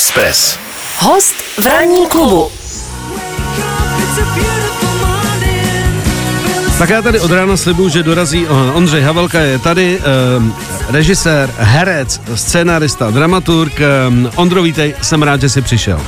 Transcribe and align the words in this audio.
Express. 0.00 0.58
Host 0.98 1.34
v 1.58 1.66
ranní 1.66 2.06
klubu. 2.06 2.48
Tak 6.78 6.90
já 6.90 7.02
tady 7.02 7.20
od 7.20 7.30
rána 7.30 7.56
slibuju, 7.56 7.88
že 7.88 8.02
dorazí 8.02 8.46
eh, 8.46 8.72
Ondřej 8.72 9.02
Havelka, 9.02 9.40
je 9.40 9.58
tady 9.58 9.98
eh, 9.98 10.92
režisér, 10.92 11.50
herec, 11.58 12.20
scénarista, 12.34 13.10
dramaturg. 13.10 13.80
Eh, 13.80 13.86
Ondro, 14.36 14.62
vítej, 14.62 14.94
jsem 15.02 15.22
rád, 15.22 15.40
že 15.40 15.48
jsi 15.48 15.62
přišel. 15.62 16.00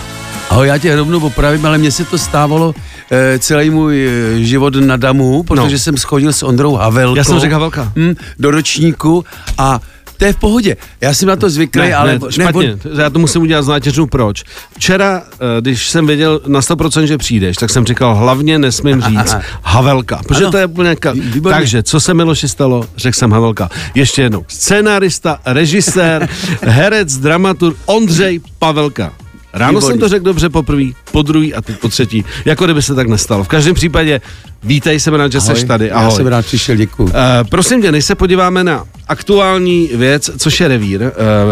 Ahoj, 0.52 0.68
já 0.68 0.78
tě 0.78 0.96
rovnou 0.96 1.20
opravím, 1.20 1.66
ale 1.66 1.78
mně 1.78 1.90
se 1.90 2.04
to 2.04 2.18
stávalo 2.18 2.74
e, 3.10 3.38
celý 3.38 3.70
můj 3.70 4.08
e, 4.08 4.44
život 4.44 4.74
na 4.74 4.96
Damu, 4.96 5.42
protože 5.42 5.74
no. 5.74 5.78
jsem 5.78 5.96
schodil 5.96 6.32
s 6.32 6.42
Ondrou 6.42 6.74
Havelkou. 6.74 7.16
Já 7.16 7.24
jsem 7.24 7.38
řekl 7.38 7.52
Havelka. 7.52 7.92
Hm, 7.96 8.14
do 8.38 8.50
ročníku 8.50 9.24
a 9.58 9.80
to 10.22 10.26
je 10.26 10.32
v 10.32 10.36
pohodě. 10.36 10.76
Já 11.00 11.14
jsem 11.14 11.28
na 11.28 11.36
to 11.36 11.50
zvyklý, 11.50 11.82
ne, 11.82 11.94
ale... 11.94 12.18
Ne, 12.18 12.32
špatně, 12.32 12.68
ne, 12.68 13.02
já 13.02 13.10
to 13.10 13.18
musím 13.18 13.42
udělat 13.42 13.62
znátěřnu 13.62 14.06
proč. 14.06 14.44
Včera, 14.76 15.22
eh, 15.32 15.60
když 15.60 15.88
jsem 15.90 16.06
věděl 16.06 16.40
na 16.46 16.60
100%, 16.60 17.04
že 17.06 17.18
přijdeš, 17.18 17.56
tak 17.56 17.70
jsem 17.70 17.86
říkal, 17.86 18.14
hlavně 18.14 18.58
nesmím 18.58 19.02
říct 19.08 19.36
Havelka, 19.62 20.20
protože 20.28 20.44
ano, 20.44 20.50
to 20.50 20.58
je 20.58 20.66
úplně... 20.66 20.94
Ka- 20.94 21.42
Takže, 21.42 21.82
co 21.82 22.00
se 22.00 22.14
Miloši 22.14 22.48
stalo, 22.48 22.84
řekl 22.96 23.18
jsem 23.18 23.30
Havelka. 23.30 23.70
Ještě 23.94 24.22
jednou, 24.22 24.44
scénárista, 24.48 25.38
režisér, 25.44 26.28
herec, 26.62 27.16
dramatur 27.16 27.74
Ondřej 27.86 28.40
Pavelka. 28.58 29.12
Ráno 29.52 29.72
Výborný. 29.72 29.88
jsem 29.88 29.98
to 30.00 30.08
řekl 30.08 30.24
dobře 30.24 30.48
poprvé, 30.48 30.84
po 31.12 31.22
druhý 31.22 31.54
a 31.54 31.62
teď 31.62 31.78
po 31.78 31.88
třetí. 31.88 32.24
Jako 32.44 32.64
kdyby 32.64 32.82
se 32.82 32.94
tak 32.94 33.08
nestalo. 33.08 33.44
V 33.44 33.48
každém 33.48 33.74
případě 33.74 34.20
vítej, 34.62 35.00
jsem 35.00 35.14
rád, 35.14 35.32
že 35.32 35.38
Ahoj, 35.38 35.56
jsi 35.56 35.66
tady. 35.66 35.90
Ahoj. 35.90 36.04
Já 36.04 36.10
jsem 36.10 36.26
rád 36.26 36.46
přišel, 36.46 36.76
děkuji. 36.76 37.02
Uh, 37.02 37.10
prosím 37.50 37.82
tě, 37.82 37.92
než 37.92 38.04
se 38.04 38.14
podíváme 38.14 38.64
na 38.64 38.84
aktuální 39.12 39.90
věc, 39.94 40.30
což 40.38 40.60
je 40.60 40.68
revír, 40.68 41.02
uh, 41.02 41.08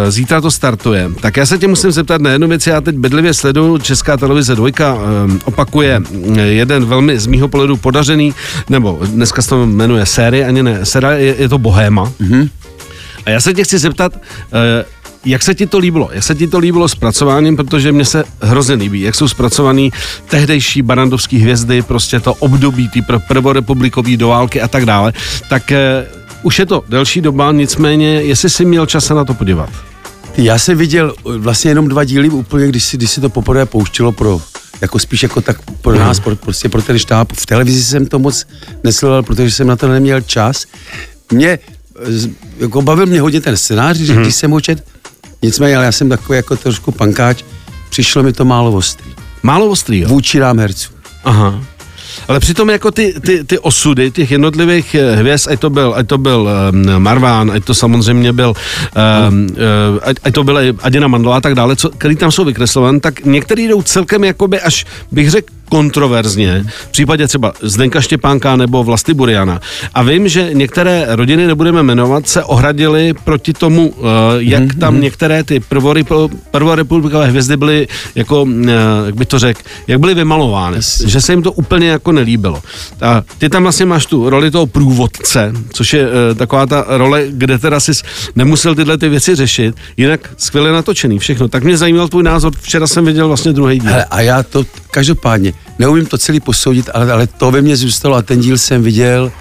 zítra 0.08 0.40
to 0.40 0.50
startuje, 0.50 1.10
tak 1.20 1.36
já 1.36 1.46
se 1.46 1.58
tě 1.58 1.68
musím 1.68 1.90
zeptat 1.90 2.20
na 2.20 2.30
jednu 2.30 2.48
věc, 2.48 2.66
já 2.66 2.80
teď 2.80 2.96
bedlivě 2.96 3.34
sleduju, 3.34 3.78
Česká 3.78 4.16
televize 4.16 4.54
dvojka 4.54 4.94
uh, 4.94 5.00
opakuje 5.44 6.02
jeden 6.42 6.84
velmi 6.84 7.18
z 7.18 7.26
mýho 7.26 7.48
pohledu 7.48 7.76
podařený, 7.76 8.34
nebo 8.68 9.00
dneska 9.06 9.42
se 9.42 9.48
to 9.48 9.66
jmenuje 9.66 10.06
série, 10.06 10.46
ani 10.46 10.62
ne, 10.62 10.86
série, 10.86 11.20
je, 11.20 11.34
je 11.38 11.48
to 11.48 11.58
Bohéma. 11.58 12.12
Mm-hmm. 12.20 12.48
A 13.26 13.30
já 13.30 13.40
se 13.40 13.54
tě 13.54 13.64
chci 13.64 13.78
zeptat, 13.78 14.12
jak 15.24 15.42
se 15.42 15.54
ti 15.54 15.66
to 15.66 15.78
líbilo? 15.78 16.08
Jak 16.12 16.24
se 16.24 16.34
ti 16.34 16.46
to 16.46 16.58
líbilo 16.58 16.88
s 16.88 16.94
pracováním, 16.94 17.56
protože 17.56 17.92
mě 17.92 18.04
se 18.04 18.24
hrozně 18.42 18.74
líbí, 18.74 19.00
jak 19.00 19.14
jsou 19.14 19.28
zpracovaný 19.28 19.92
tehdejší 20.28 20.82
barandovský 20.82 21.38
hvězdy, 21.38 21.82
prostě 21.82 22.20
to 22.20 22.34
období 22.34 22.88
ty 22.88 23.02
prvorepublikový 23.28 24.16
do 24.16 24.28
války 24.28 24.60
a 24.60 24.68
tak 24.68 24.86
dále. 24.86 25.12
Tak 25.48 25.72
eh, 25.72 26.06
už 26.42 26.58
je 26.58 26.66
to 26.66 26.84
delší 26.88 27.20
doba, 27.20 27.52
nicméně, 27.52 28.08
jestli 28.08 28.50
jsi 28.50 28.64
měl 28.64 28.86
čas 28.86 29.04
se 29.04 29.14
na 29.14 29.24
to 29.24 29.34
podívat. 29.34 29.70
Já 30.36 30.58
jsem 30.58 30.78
viděl 30.78 31.14
vlastně 31.38 31.70
jenom 31.70 31.88
dva 31.88 32.04
díly 32.04 32.28
úplně, 32.28 32.68
když 32.68 32.84
si, 32.84 32.96
když 32.96 33.10
si 33.10 33.20
to 33.20 33.28
poprvé 33.28 33.66
pouštilo 33.66 34.12
pro 34.12 34.40
jako 34.80 34.98
spíš 34.98 35.22
jako 35.22 35.40
tak 35.40 35.56
pro 35.82 35.94
nás, 35.94 36.16
mhm. 36.16 36.24
pro, 36.24 36.36
prostě 36.36 36.68
pro 36.68 36.82
ten 36.82 36.98
štáb. 36.98 37.32
V 37.32 37.46
televizi 37.46 37.84
jsem 37.84 38.06
to 38.06 38.18
moc 38.18 38.46
nesledoval, 38.84 39.22
protože 39.22 39.50
jsem 39.50 39.66
na 39.66 39.76
to 39.76 39.88
neměl 39.88 40.20
čas. 40.20 40.66
Mě, 41.32 41.58
jako 42.58 42.82
bavil 42.82 43.06
mě 43.06 43.20
hodně 43.20 43.40
ten 43.40 43.56
scénář, 43.56 43.98
mm-hmm. 43.98 44.20
když 44.20 44.34
jsem 44.34 44.50
ho 44.50 44.60
čet, 44.60 44.84
Nicméně, 45.42 45.76
ale 45.76 45.84
já 45.84 45.92
jsem 45.92 46.08
takový 46.08 46.36
jako 46.36 46.56
trošku 46.56 46.92
pankáč, 46.92 47.44
přišlo 47.90 48.22
mi 48.22 48.32
to 48.32 48.44
málo 48.44 48.72
ostrý. 48.72 49.14
Málo 49.42 49.66
ostrý, 49.66 49.98
jo? 49.98 50.08
Vůči 50.08 50.38
nám 50.38 50.58
herců. 50.58 50.92
Aha. 51.24 51.64
Ale 52.28 52.40
přitom 52.40 52.70
jako 52.70 52.90
ty, 52.90 53.14
ty, 53.20 53.44
ty 53.44 53.58
osudy 53.58 54.10
těch 54.10 54.30
jednotlivých 54.30 54.94
eh, 54.94 55.16
hvězd, 55.16 55.48
ať 55.50 55.60
to 55.60 55.70
byl, 55.70 55.92
ať 55.96 56.06
to 56.06 56.18
byl 56.18 56.48
um, 56.72 57.02
Marván, 57.02 57.50
ať 57.50 57.64
to 57.64 57.74
samozřejmě 57.74 58.32
byl, 58.32 58.52
um, 59.30 59.46
uh, 59.46 59.56
ať, 60.02 60.16
ať 60.24 60.34
to 60.34 60.44
byla 60.44 60.60
Adina 60.82 61.08
Mandla 61.08 61.36
a 61.36 61.40
tak 61.40 61.54
dále, 61.54 61.76
co, 61.76 61.90
který 61.90 62.16
tam 62.16 62.32
jsou 62.32 62.44
vykreslovan, 62.44 63.00
tak 63.00 63.24
některý 63.24 63.68
jdou 63.68 63.82
celkem 63.82 64.24
jakoby 64.24 64.60
až, 64.60 64.86
bych 65.12 65.30
řekl, 65.30 65.59
kontroverzně, 65.70 66.64
v 66.88 66.90
případě 66.90 67.28
třeba 67.28 67.52
Zdenka 67.62 68.00
Štěpánka 68.00 68.56
nebo 68.56 68.84
Vlasty 68.84 69.14
Buriana. 69.14 69.60
A 69.94 70.02
vím, 70.02 70.28
že 70.28 70.50
některé 70.52 71.06
rodiny, 71.08 71.46
nebudeme 71.46 71.82
jmenovat, 71.82 72.28
se 72.28 72.44
ohradili 72.44 73.14
proti 73.24 73.52
tomu, 73.52 73.88
uh, 73.88 74.06
jak 74.38 74.62
mm-hmm. 74.62 74.78
tam 74.78 75.00
některé 75.00 75.44
ty 75.44 75.60
prvorepublikové 76.50 77.26
hvězdy 77.26 77.56
byly, 77.56 77.88
jako, 78.14 78.42
uh, 78.42 78.66
jak 79.06 79.14
by 79.14 79.24
to 79.24 79.38
řekl, 79.38 79.60
jak 79.86 80.00
byly 80.00 80.14
vymalovány. 80.14 80.76
Yes. 80.76 81.00
Že 81.06 81.20
se 81.20 81.32
jim 81.32 81.42
to 81.42 81.52
úplně 81.52 81.88
jako 81.88 82.12
nelíbilo. 82.12 82.62
A 83.00 83.22
ty 83.38 83.48
tam 83.48 83.62
vlastně 83.62 83.86
máš 83.86 84.06
tu 84.06 84.30
roli 84.30 84.50
toho 84.50 84.66
průvodce, 84.66 85.52
což 85.72 85.92
je 85.92 86.06
uh, 86.06 86.12
taková 86.36 86.66
ta 86.66 86.84
role, 86.88 87.24
kde 87.30 87.58
teda 87.58 87.80
si 87.80 87.92
nemusel 88.36 88.74
tyhle 88.74 88.98
ty 88.98 89.08
věci 89.08 89.34
řešit, 89.34 89.74
jinak 89.96 90.30
skvěle 90.36 90.72
natočený 90.72 91.18
všechno. 91.18 91.48
Tak 91.48 91.64
mě 91.64 91.76
zajímal 91.76 92.08
tvůj 92.08 92.22
názor, 92.22 92.52
včera 92.60 92.86
jsem 92.86 93.04
viděl 93.04 93.28
vlastně 93.28 93.52
druhý 93.52 93.80
díl. 93.80 93.90
Hele, 93.90 94.04
a 94.04 94.20
já 94.20 94.42
to 94.42 94.64
každopádně, 94.90 95.52
neumím 95.78 96.06
to 96.06 96.18
celý 96.18 96.40
posoudit, 96.40 96.90
ale, 96.94 97.12
ale 97.12 97.26
to 97.26 97.50
ve 97.50 97.62
mně 97.62 97.76
zůstalo 97.76 98.16
a 98.16 98.22
ten 98.22 98.40
díl 98.40 98.58
jsem 98.58 98.82
viděl 98.82 99.32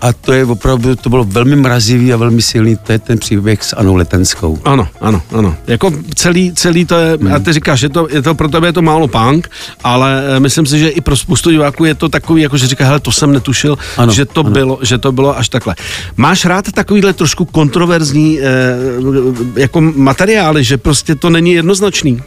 a 0.00 0.12
to 0.12 0.32
je 0.32 0.44
opravdu, 0.44 0.96
to 0.96 1.10
bylo 1.10 1.24
velmi 1.24 1.56
mrazivý 1.56 2.12
a 2.12 2.16
velmi 2.16 2.42
silný, 2.42 2.76
to 2.76 2.92
je 2.92 2.98
ten 2.98 3.18
příběh 3.18 3.64
s 3.64 3.76
Anou 3.76 3.94
Letenskou. 3.94 4.58
Ano, 4.64 4.88
ano, 5.00 5.22
ano. 5.32 5.56
Jako 5.66 5.92
celý, 6.14 6.52
celý 6.54 6.84
to 6.84 6.94
je, 6.96 7.18
hmm. 7.20 7.34
a 7.34 7.38
ty 7.38 7.52
říkáš, 7.52 7.80
že 7.80 7.88
to, 7.88 8.08
je 8.10 8.22
to 8.22 8.34
pro 8.34 8.48
tebe 8.48 8.68
je 8.68 8.72
to 8.72 8.82
málo 8.82 9.08
punk, 9.08 9.50
ale 9.84 10.22
eh, 10.36 10.40
myslím 10.40 10.66
si, 10.66 10.78
že 10.78 10.88
i 10.88 11.00
pro 11.00 11.16
spoustu 11.16 11.50
diváků 11.50 11.84
je 11.84 11.94
to 11.94 12.08
takový, 12.08 12.42
jako 12.42 12.56
že 12.56 12.66
říká, 12.66 12.84
hele, 12.84 13.00
to 13.00 13.12
jsem 13.12 13.32
netušil, 13.32 13.78
ano, 13.96 14.12
že, 14.12 14.24
to 14.24 14.40
ano. 14.40 14.50
bylo, 14.50 14.78
že 14.82 14.98
to 14.98 15.12
bylo 15.12 15.38
až 15.38 15.48
takhle. 15.48 15.74
Máš 16.16 16.44
rád 16.44 16.72
takovýhle 16.72 17.12
trošku 17.12 17.44
kontroverzní 17.44 18.40
eh, 18.40 18.44
jako 19.56 19.80
materiály, 19.80 20.64
že 20.64 20.76
prostě 20.76 21.14
to 21.14 21.30
není 21.30 21.52
jednoznačný? 21.52 22.22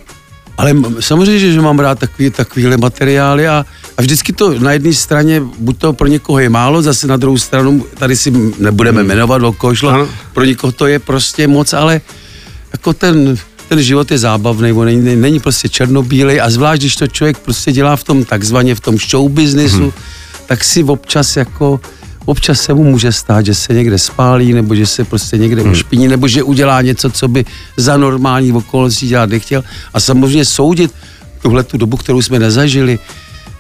Ale 0.60 0.76
samozřejmě, 1.00 1.40
že 1.40 1.62
mám 1.62 1.80
rád 1.80 2.00
takový, 2.00 2.30
takovýhle 2.30 2.78
materiály 2.78 3.48
a, 3.48 3.66
a 3.98 4.02
vždycky 4.02 4.34
to 4.34 4.60
na 4.60 4.72
jedné 4.72 4.94
straně, 4.94 5.42
buď 5.60 5.78
to 5.78 5.94
pro 5.94 6.08
někoho 6.08 6.40
je 6.40 6.50
málo, 6.50 6.82
zase 6.82 7.08
na 7.08 7.18
druhou 7.18 7.38
stranu, 7.38 7.86
tady 7.98 8.16
si 8.16 8.32
nebudeme 8.60 9.00
hmm. 9.00 9.08
jmenovat, 9.08 9.44
o 9.44 9.54
koho 9.54 9.76
šlo, 9.76 10.08
pro 10.34 10.44
někoho 10.44 10.72
to 10.72 10.88
je 10.88 11.00
prostě 11.00 11.48
moc, 11.48 11.74
ale 11.74 12.02
jako 12.72 12.94
ten, 12.94 13.38
ten 13.70 13.82
život 13.82 14.12
je 14.12 14.18
zábavný, 14.18 14.72
on 14.72 14.86
není, 14.86 15.16
není 15.16 15.40
prostě 15.40 15.70
černobílej 15.70 16.42
a 16.42 16.50
zvlášť, 16.50 16.82
když 16.82 16.96
to 16.96 17.08
člověk 17.08 17.38
prostě 17.38 17.72
dělá 17.72 17.96
v 17.96 18.04
tom 18.04 18.26
takzvaně 18.26 18.76
v 18.76 18.80
tom 18.80 18.98
show 18.98 19.32
businessu, 19.32 19.82
hmm. 19.82 19.92
tak 20.46 20.64
si 20.64 20.84
občas 20.84 21.38
jako 21.38 21.80
občas 22.26 22.62
se 22.62 22.74
mu 22.74 22.84
může 22.84 23.12
stát, 23.12 23.46
že 23.46 23.56
se 23.56 23.74
někde 23.74 23.98
spálí, 23.98 24.54
nebo 24.54 24.76
že 24.76 24.86
se 24.86 25.04
prostě 25.04 25.38
někde 25.38 25.62
hmm. 25.62 25.72
ušpiní, 25.72 26.08
nebo 26.08 26.28
že 26.28 26.44
udělá 26.44 26.82
něco, 26.82 27.10
co 27.10 27.28
by 27.28 27.46
za 27.78 27.98
normální 27.98 28.54
okolností 28.54 29.08
dělat 29.08 29.30
nechtěl. 29.30 29.64
A 29.94 30.00
samozřejmě 30.00 30.46
soudit 30.46 30.92
tuhle 31.42 31.64
tu 31.64 31.78
dobu, 31.78 31.98
kterou 31.98 32.22
jsme 32.22 32.40
nezažili, 32.40 33.00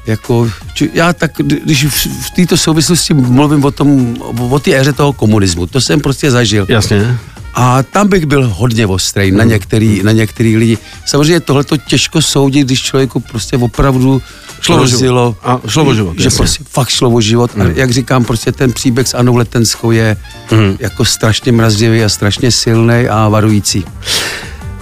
jako, 0.07 0.51
či, 0.73 0.89
já 0.93 1.13
tak, 1.13 1.31
když 1.37 1.85
v, 1.85 2.07
v 2.25 2.29
této 2.35 2.57
souvislosti 2.57 3.13
mluvím 3.13 3.65
o 3.65 3.71
tom, 3.71 4.17
o 4.49 4.59
té 4.59 4.71
éře 4.71 4.93
toho 4.93 5.13
komunismu, 5.13 5.67
to 5.67 5.81
jsem 5.81 5.99
prostě 5.99 6.31
zažil. 6.31 6.65
Jasně. 6.69 7.17
A 7.61 7.83
tam 7.83 8.07
bych 8.07 8.25
byl 8.25 8.47
hodně 8.47 8.87
ostrý 8.87 9.31
na 9.31 9.43
některý, 9.43 10.03
na 10.03 10.11
některý 10.11 10.57
lidi. 10.57 10.77
Samozřejmě 11.05 11.39
tohle 11.39 11.63
to 11.63 11.77
těžko 11.77 12.21
soudit, 12.21 12.63
když 12.63 12.81
člověku 12.81 13.19
prostě 13.19 13.57
opravdu 13.57 14.21
šlo 14.61 14.81
o 14.81 14.87
život. 14.87 15.37
A 15.43 15.59
šlo 15.67 15.85
o 15.85 15.93
život. 15.93 16.19
Že 16.19 16.29
prostě 16.29 16.63
fakt 16.69 16.89
šlo 16.89 17.09
o 17.09 17.21
život. 17.21 17.55
Mm. 17.55 17.61
A 17.61 17.65
jak 17.75 17.91
říkám, 17.91 18.25
prostě 18.25 18.51
ten 18.51 18.73
příběh 18.73 19.07
s 19.07 19.13
Anou 19.13 19.35
Letenskou 19.35 19.91
je 19.91 20.17
mm. 20.51 20.77
jako 20.79 21.05
strašně 21.05 21.51
mrazivý 21.51 22.03
a 22.03 22.09
strašně 22.09 22.51
silný 22.51 23.07
a 23.09 23.27
varující. 23.29 23.85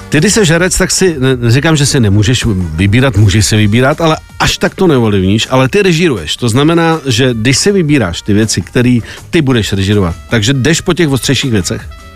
Ty, 0.10 0.18
když 0.18 0.34
jsi 0.34 0.46
žerec, 0.46 0.78
tak 0.78 0.92
si, 0.92 1.16
neříkám, 1.40 1.76
že 1.76 1.86
si 1.86 2.00
nemůžeš 2.00 2.46
vybírat, 2.76 3.18
můžeš 3.18 3.46
si 3.46 3.56
vybírat, 3.56 4.02
ale 4.02 4.18
až 4.40 4.58
tak 4.58 4.76
to 4.76 4.88
neovlivníš, 4.88 5.48
ale 5.50 5.70
ty 5.70 5.82
režíruješ. 5.82 6.38
To 6.38 6.50
znamená, 6.50 7.00
že 7.06 7.34
když 7.34 7.58
si 7.58 7.72
vybíráš 7.72 8.22
ty 8.22 8.34
věci, 8.34 8.62
které 8.62 9.00
ty 9.30 9.42
budeš 9.42 9.74
režírovat, 9.74 10.16
takže 10.30 10.54
jdeš 10.54 10.82
po 10.82 10.94
těch 10.94 11.10
ostřejších 11.10 11.52
věcech. 11.52 12.07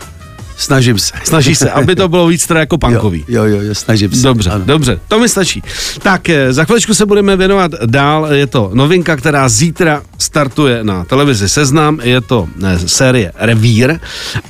Snažím 0.62 1.00
se. 1.00 1.14
Snaží 1.24 1.56
se, 1.56 1.72
aby 1.72 1.96
to 1.96 2.08
bylo 2.10 2.28
víc 2.28 2.48
teda 2.48 2.60
jako 2.60 2.78
punkový. 2.78 3.26
Jo, 3.28 3.44
jo, 3.44 3.62
jo, 3.62 3.76
snažím 3.76 4.12
se. 4.12 4.22
Dobře, 4.22 4.50
ano. 4.50 4.66
dobře, 4.66 5.00
to 5.08 5.20
mi 5.20 5.30
stačí. 5.30 5.64
Tak, 6.02 6.30
eh, 6.30 6.54
za 6.54 6.66
chviličku 6.66 6.94
se 6.94 7.06
budeme 7.06 7.38
věnovat 7.38 7.72
dál. 7.86 8.34
Je 8.34 8.48
to 8.48 8.72
novinka, 8.74 9.16
která 9.16 9.50
zítra 9.50 10.02
startuje 10.18 10.84
na 10.84 11.06
televizi 11.06 11.50
Seznam. 11.50 12.00
Je 12.04 12.22
to 12.22 12.48
ne, 12.56 12.80
série 12.80 13.32
Revír 13.36 14.00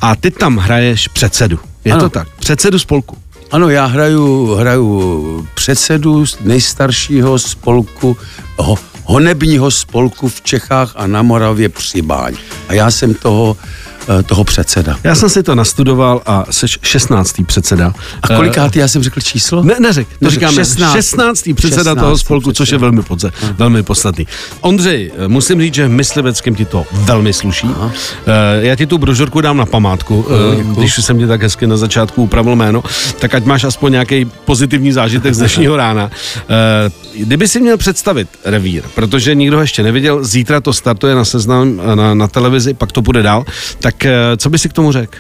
a 0.01 0.15
ty 0.15 0.31
tam 0.31 0.57
hraješ 0.57 1.07
předsedu. 1.07 1.59
Je 1.85 1.91
ano. 1.91 2.01
to 2.01 2.09
tak? 2.09 2.27
Předsedu 2.39 2.79
spolku. 2.79 3.17
Ano, 3.51 3.69
já 3.69 3.85
hraju, 3.85 4.55
hraju 4.55 5.47
předsedu 5.53 6.25
nejstaršího 6.41 7.39
spolku, 7.39 8.17
ho, 8.57 8.77
honebního 9.03 9.71
spolku 9.71 10.29
v 10.29 10.41
Čechách 10.41 10.93
a 10.95 11.07
na 11.07 11.21
Moravě 11.21 11.69
Přibáň. 11.69 12.35
A 12.67 12.73
já 12.73 12.91
jsem 12.91 13.13
toho 13.13 13.57
eh, 13.59 13.90
toho 14.25 14.43
předseda. 14.43 14.97
Já 15.03 15.15
jsem 15.15 15.29
si 15.29 15.43
to 15.43 15.55
nastudoval 15.55 16.21
a 16.25 16.45
jsi 16.51 16.65
16. 16.81 17.35
předseda. 17.45 17.93
A 18.23 18.27
kolikátý, 18.35 18.79
já 18.79 18.87
jsem 18.87 19.03
řekl 19.03 19.21
číslo? 19.21 19.63
Ne, 19.63 19.75
neřek, 19.79 20.07
to 20.07 20.13
Neřek, 20.21 20.39
říkáme 20.39 20.55
16. 20.55 20.93
16. 20.93 21.49
předseda 21.55 21.83
16. 21.83 21.99
toho 21.99 22.17
spolku, 22.17 22.51
což 22.51 22.59
je 22.59 22.63
předseda. 22.65 22.79
velmi, 22.81 23.01
podze, 23.03 23.31
velmi 23.57 23.83
podstatný. 23.83 24.27
Ondřej, 24.61 25.11
eh, 25.17 25.27
musím 25.27 25.61
říct, 25.61 25.73
že 25.73 25.87
v 25.87 25.91
mysliveckém 25.91 26.55
ti 26.55 26.65
to 26.65 26.85
velmi 26.91 27.33
sluší. 27.33 27.67
Aha. 27.75 27.91
Eh, 28.27 28.65
Já 28.65 28.75
ti 28.75 28.85
tu 28.87 28.97
brožurku 28.97 29.41
dám 29.41 29.57
na 29.57 29.65
památku, 29.65 30.25
eh, 30.29 30.55
děkuju. 30.55 30.75
když 30.75 30.95
jsem 30.95 31.19
ti 31.19 31.27
tak 31.27 31.43
hezky 31.43 31.67
na 31.67 31.77
začátku 31.77 32.23
upravil 32.23 32.55
jméno, 32.55 32.83
tak 33.19 33.35
ať 33.35 33.45
máš 33.45 33.63
aspoň 33.63 33.91
nějaký 33.91 34.25
pozitivní 34.45 34.91
zážitek 34.91 35.33
z 35.33 35.37
dnešního 35.37 35.75
rána. 35.77 36.11
Eh, 36.49 36.91
Kdyby 37.15 37.47
si 37.47 37.59
měl 37.59 37.77
představit 37.77 38.27
revír, 38.45 38.83
protože 38.95 39.35
nikdo 39.35 39.57
ho 39.57 39.61
ještě 39.61 39.83
neviděl, 39.83 40.23
zítra 40.23 40.61
to 40.61 40.73
startuje 40.73 41.15
na 41.15 41.25
seznam 41.25 41.81
eh, 41.83 41.95
na, 41.95 42.13
na 42.13 42.27
televizi, 42.27 42.73
pak 42.73 42.91
to 42.91 43.01
bude 43.01 43.23
dál, 43.23 43.45
tak 43.79 43.90
eh, 44.05 44.37
co 44.37 44.49
by 44.49 44.59
si 44.59 44.69
k 44.69 44.73
tomu 44.73 44.91
řekl? 44.91 45.17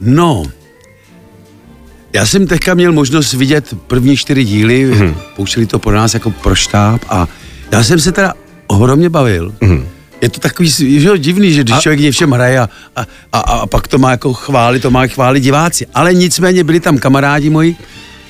No, 0.00 0.42
já 2.12 2.26
jsem 2.26 2.46
teďka 2.46 2.74
měl 2.74 2.92
možnost 2.92 3.32
vidět 3.32 3.74
první 3.86 4.16
čtyři 4.16 4.44
díly, 4.44 4.84
Mhm. 4.84 4.98
hmm. 5.00 5.14
pouštěli 5.36 5.66
to 5.66 5.78
pro 5.78 5.96
nás 5.96 6.14
jako 6.14 6.30
pro 6.30 6.54
štáb 6.54 7.00
a 7.08 7.28
já 7.72 7.82
jsem 7.84 8.00
se 8.00 8.12
teda 8.12 8.34
ohromně 8.66 9.08
bavil. 9.08 9.54
Mhm. 9.60 9.70
Hmm. 9.76 9.88
Je 10.20 10.28
to 10.28 10.40
takový 10.40 10.68
že 11.00 11.08
jo, 11.08 11.16
divný, 11.16 11.52
že 11.52 11.62
když 11.62 11.76
A- 11.76 11.80
člověk 11.80 12.00
něčem 12.00 12.30
hraje 12.30 12.58
a, 12.58 12.68
a, 12.96 13.06
a, 13.32 13.38
a 13.40 13.66
pak 13.66 13.88
to 13.88 13.98
má 13.98 14.10
jako 14.10 14.32
chvály, 14.32 14.80
to 14.80 14.90
má 14.90 15.06
chvály 15.06 15.40
diváci. 15.40 15.86
Ale 15.94 16.14
nicméně 16.14 16.64
byli 16.64 16.80
tam 16.80 16.98
kamarádi 16.98 17.50
moji 17.50 17.76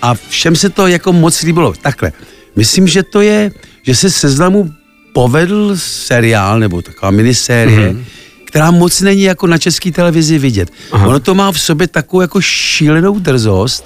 a 0.03 0.15
všem 0.29 0.57
se 0.57 0.69
to 0.71 0.87
jako 0.87 1.13
moc 1.13 1.43
líbilo. 1.43 1.75
Takhle, 1.83 2.13
myslím, 2.57 2.87
že 2.89 3.03
to 3.03 3.21
je, 3.21 3.51
že 3.83 3.95
se 3.95 4.11
seznamu 4.11 4.71
povedl 5.13 5.73
seriál 5.77 6.61
nebo 6.61 6.83
taková 6.83 7.11
minisérie, 7.11 7.89
hmm. 7.89 8.05
Která 8.49 8.71
moc 8.71 9.01
není 9.01 9.23
jako 9.23 9.47
na 9.47 9.59
české 9.59 9.93
televizi 9.93 10.39
vidět. 10.39 10.71
Aha. 10.93 11.07
Ono 11.07 11.21
to 11.21 11.35
má 11.35 11.53
v 11.53 11.61
sobě 11.61 11.87
takovou 11.87 12.21
jako 12.21 12.41
šílenou 12.41 13.19
drzost, 13.19 13.85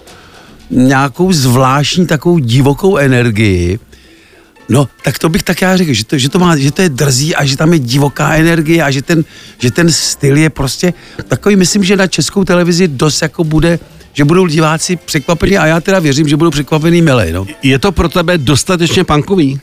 nějakou 0.70 1.32
zvláštní 1.32 2.06
takovou 2.06 2.38
divokou 2.38 2.97
energii. 2.97 3.79
No, 4.69 4.88
tak 5.05 5.19
to 5.19 5.29
bych 5.29 5.43
tak 5.43 5.62
já 5.62 5.76
řekl, 5.76 5.93
že 5.93 6.05
to, 6.05 6.19
že 6.19 6.29
to, 6.29 6.38
má, 6.38 6.56
že 6.56 6.73
to 6.73 6.82
je 6.82 6.88
drzí 6.88 7.35
a 7.35 7.44
že 7.44 7.56
tam 7.56 7.73
je 7.73 7.79
divoká 7.79 8.35
energie 8.35 8.82
a 8.82 8.91
že 8.91 9.03
ten, 9.03 9.25
že 9.59 9.70
ten 9.70 9.93
styl 9.93 10.37
je 10.37 10.50
prostě 10.50 10.94
takový, 11.29 11.56
myslím, 11.56 11.85
že 11.85 11.97
na 11.97 12.06
českou 12.06 12.44
televizi 12.44 12.88
dost 12.88 13.23
jako 13.23 13.44
bude, 13.44 13.79
že 14.12 14.25
budou 14.25 14.47
diváci 14.47 14.97
překvapení 14.97 15.58
a 15.58 15.67
já 15.67 15.81
teda 15.81 15.99
věřím, 15.99 16.29
že 16.29 16.37
budou 16.37 16.50
překvapený 16.50 17.03
milej, 17.03 17.32
no. 17.32 17.47
Je 17.62 17.79
to 17.79 17.93
pro 17.93 18.08
tebe 18.08 18.38
dostatečně 18.38 19.05
punkový? 19.05 19.61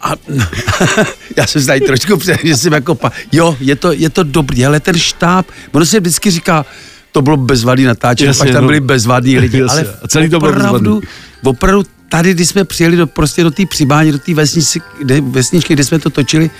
A 0.00 0.12
já 1.36 1.46
jsem 1.46 1.66
tady 1.66 1.80
trošku 1.80 2.16
před, 2.16 2.36
že 2.44 2.56
jsem 2.56 2.72
jako, 2.72 2.94
pa, 2.94 3.12
jo, 3.32 3.56
je 3.60 3.76
to, 3.76 3.92
je 3.92 4.10
to 4.10 4.22
dobrý, 4.22 4.66
ale 4.66 4.80
ten 4.80 4.98
štáb, 4.98 5.46
ono 5.72 5.86
se 5.86 6.00
vždycky 6.00 6.30
říká, 6.30 6.66
to 7.12 7.22
bylo 7.22 7.36
bezvadný 7.36 7.84
natáčení, 7.84 8.34
pak 8.38 8.50
tam 8.50 8.62
no. 8.62 8.66
byli 8.68 8.80
bezvadní 8.80 9.38
lidi, 9.38 9.60
Jasně, 9.60 9.80
ale 9.80 9.94
a 10.02 10.08
celý 10.08 10.28
to 10.28 10.38
bylo 10.38 10.50
opravdu, 10.52 10.78
bezvadný. 10.94 11.08
opravdu 11.44 11.82
tady, 12.08 12.34
když 12.34 12.48
jsme 12.48 12.64
přijeli 12.64 12.96
do, 12.96 13.06
prostě 13.06 13.42
do 13.44 13.50
té 13.50 13.66
přibání, 13.66 14.12
do 14.12 14.18
té 14.18 14.34
vesničky, 14.34 14.80
kde, 15.02 15.20
vesničky, 15.20 15.72
kde 15.74 15.84
jsme 15.84 15.98
to 15.98 16.10
točili, 16.10 16.50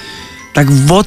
tak 0.54 0.66
od, 0.90 1.06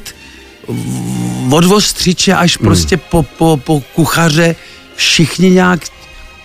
od 1.50 1.64
ostřiče 1.64 2.34
až 2.34 2.58
Hmm. 2.58 2.66
prostě 2.66 2.96
po, 2.96 3.22
po, 3.22 3.56
po 3.64 3.80
kuchaře 3.80 4.56
všichni 4.96 5.50
nějak 5.50 5.80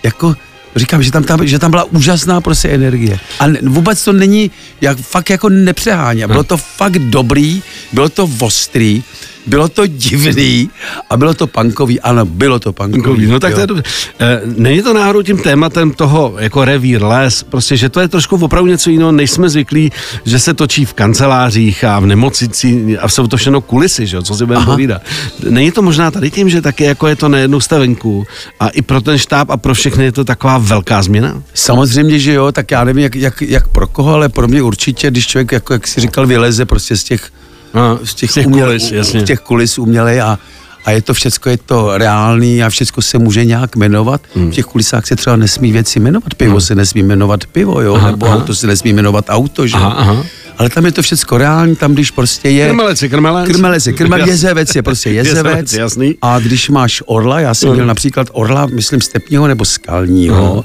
jako 0.02 0.34
Říkám, 0.76 1.02
že 1.02 1.12
tam, 1.12 1.24
tam, 1.24 1.46
že 1.46 1.58
tam 1.58 1.70
byla 1.70 1.84
úžasná 1.84 2.40
prostě 2.40 2.68
energie. 2.68 3.18
A 3.40 3.44
vůbec 3.62 4.04
to 4.04 4.12
není, 4.12 4.50
jak, 4.80 4.98
fakt 4.98 5.30
jako 5.30 5.48
nepřehání. 5.48 6.24
A 6.24 6.28
Bylo 6.28 6.44
to 6.44 6.56
fakt 6.56 6.98
dobrý, 6.98 7.62
bylo 7.92 8.08
to 8.08 8.30
ostrý, 8.40 9.02
bylo 9.50 9.68
to 9.68 9.86
divný 9.86 10.70
a 11.10 11.16
bylo 11.16 11.34
to 11.34 11.46
punkový. 11.46 12.00
Ano, 12.00 12.24
bylo 12.24 12.58
to 12.58 12.72
punkový. 12.72 13.26
No 13.26 13.40
tak 13.40 13.50
jo. 13.50 13.54
to 13.56 13.60
je 13.60 13.66
dobře. 13.66 13.82
E, 14.20 14.40
není 14.44 14.82
to 14.82 14.94
náhodou 14.94 15.22
tím 15.22 15.38
tématem 15.38 15.90
toho 15.90 16.34
jako 16.38 16.64
revír, 16.64 17.02
les, 17.02 17.42
prostě, 17.42 17.76
že 17.76 17.88
to 17.88 18.00
je 18.00 18.08
trošku 18.08 18.36
opravdu 18.36 18.70
něco 18.70 18.90
jiného, 18.90 19.12
než 19.12 19.30
jsme 19.30 19.48
zvyklí, 19.48 19.92
že 20.24 20.38
se 20.38 20.54
točí 20.54 20.84
v 20.84 20.94
kancelářích 20.94 21.84
a 21.84 22.00
v 22.00 22.06
nemocnici 22.06 22.98
a 23.00 23.08
jsou 23.08 23.26
to 23.26 23.36
všechno 23.36 23.60
kulisy, 23.60 24.06
že 24.06 24.16
jo, 24.16 24.22
co 24.22 24.34
si 24.34 24.46
budeme 24.46 24.66
povídat. 24.66 25.02
Není 25.48 25.72
to 25.72 25.82
možná 25.82 26.10
tady 26.10 26.30
tím, 26.30 26.48
že 26.48 26.62
taky 26.62 26.84
jako 26.84 27.06
je 27.06 27.16
to 27.16 27.28
na 27.28 27.38
jednu 27.38 27.60
stavenku 27.60 28.26
a 28.60 28.68
i 28.68 28.82
pro 28.82 29.00
ten 29.00 29.18
štáb 29.18 29.50
a 29.50 29.56
pro 29.56 29.74
všechny 29.74 30.04
je 30.04 30.12
to 30.12 30.24
taková 30.24 30.58
velká 30.58 31.02
změna? 31.02 31.42
Samozřejmě, 31.54 32.18
že 32.18 32.32
jo, 32.32 32.52
tak 32.52 32.70
já 32.70 32.84
nevím, 32.84 33.02
jak, 33.02 33.16
jak, 33.16 33.42
jak 33.42 33.68
pro 33.68 33.86
koho, 33.86 34.14
ale 34.14 34.28
pro 34.28 34.48
mě 34.48 34.62
určitě, 34.62 35.10
když 35.10 35.26
člověk, 35.26 35.52
jako, 35.52 35.72
jak 35.72 35.86
si 35.86 36.00
říkal, 36.00 36.26
vyleze 36.26 36.66
prostě 36.66 36.96
z 36.96 37.04
těch, 37.04 37.30
No, 37.74 37.98
z 38.04 38.14
těch, 38.14 38.30
z 38.30 38.34
těch 38.34 38.46
uměl- 38.46 38.66
kulis, 38.66 38.92
jasně. 38.92 39.20
z 39.20 39.24
těch 39.24 39.40
kulis 39.40 39.78
umělej 39.78 40.20
a, 40.20 40.38
a 40.84 40.90
je 40.90 41.02
to 41.02 41.14
všecko, 41.14 41.48
je 41.48 41.58
to 41.58 41.98
reálný 41.98 42.62
a 42.62 42.70
všecko 42.70 43.02
se 43.02 43.18
může 43.18 43.44
nějak 43.44 43.76
jmenovat. 43.76 44.20
Hmm. 44.34 44.50
V 44.50 44.54
těch 44.54 44.64
kulisách 44.64 45.06
se 45.06 45.16
třeba 45.16 45.36
nesmí 45.36 45.72
věci 45.72 46.00
jmenovat. 46.00 46.34
Pivo 46.34 46.50
hmm. 46.50 46.60
se 46.60 46.74
nesmí 46.74 47.02
jmenovat 47.02 47.46
pivo, 47.46 47.80
jo, 47.80 47.94
Aha, 47.94 48.10
nebo 48.10 48.26
aha. 48.26 48.36
auto 48.36 48.54
se 48.54 48.66
nesmí 48.66 48.92
jmenovat 48.92 49.24
auto, 49.28 49.66
že? 49.66 49.76
jo. 49.76 49.82
Aha, 49.82 49.92
aha. 49.92 50.24
Ale 50.58 50.70
tam 50.70 50.86
je 50.86 50.92
to 50.92 51.02
všecko 51.02 51.38
reální, 51.38 51.76
tam 51.76 51.92
když 51.92 52.10
prostě 52.10 52.50
je... 52.50 52.66
Krmelec 52.66 53.02
je 53.02 53.08
krmelec. 53.08 53.48
Krmelec 53.48 53.86
je 53.86 53.92
krmelec, 53.92 54.28
jezevec 54.28 54.74
je 54.74 54.82
prostě 54.82 55.10
jezevec. 55.10 55.72
Jasný. 55.72 56.14
A 56.22 56.38
když 56.38 56.68
máš 56.68 57.02
orla, 57.06 57.40
já 57.40 57.54
jsem 57.54 57.72
měl 57.72 57.86
například 57.86 58.28
orla, 58.32 58.66
myslím 58.66 59.00
stepního 59.00 59.46
nebo 59.48 59.64
skalního, 59.64 60.64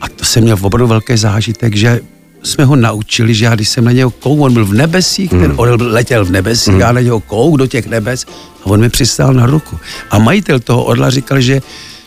a 0.00 0.08
to 0.08 0.24
jsem 0.24 0.42
měl 0.42 0.56
opravdu 0.60 0.86
velký 0.86 1.16
zážitek, 1.16 1.76
že 1.76 2.00
jsme 2.42 2.64
ho 2.64 2.76
naučili, 2.76 3.34
že 3.34 3.44
já 3.44 3.54
když 3.54 3.68
jsem 3.68 3.84
na 3.84 3.92
něho 3.92 4.10
kouk, 4.10 4.40
on 4.40 4.54
byl 4.54 4.64
v 4.64 4.74
nebesích, 4.74 5.30
ten 5.30 5.52
orel 5.56 5.76
letěl 5.80 6.24
v 6.24 6.30
nebesích, 6.30 6.74
já 6.78 6.92
na 6.92 7.00
něho 7.00 7.20
kouk 7.20 7.58
do 7.58 7.66
těch 7.66 7.86
nebes 7.86 8.26
a 8.62 8.66
on 8.66 8.80
mi 8.80 8.88
přistál 8.88 9.34
na 9.34 9.46
ruku. 9.46 9.78
A 10.10 10.18
majitel 10.18 10.60
toho 10.60 10.84
orla 10.84 11.10
říkal, 11.10 11.40
že 11.40 11.62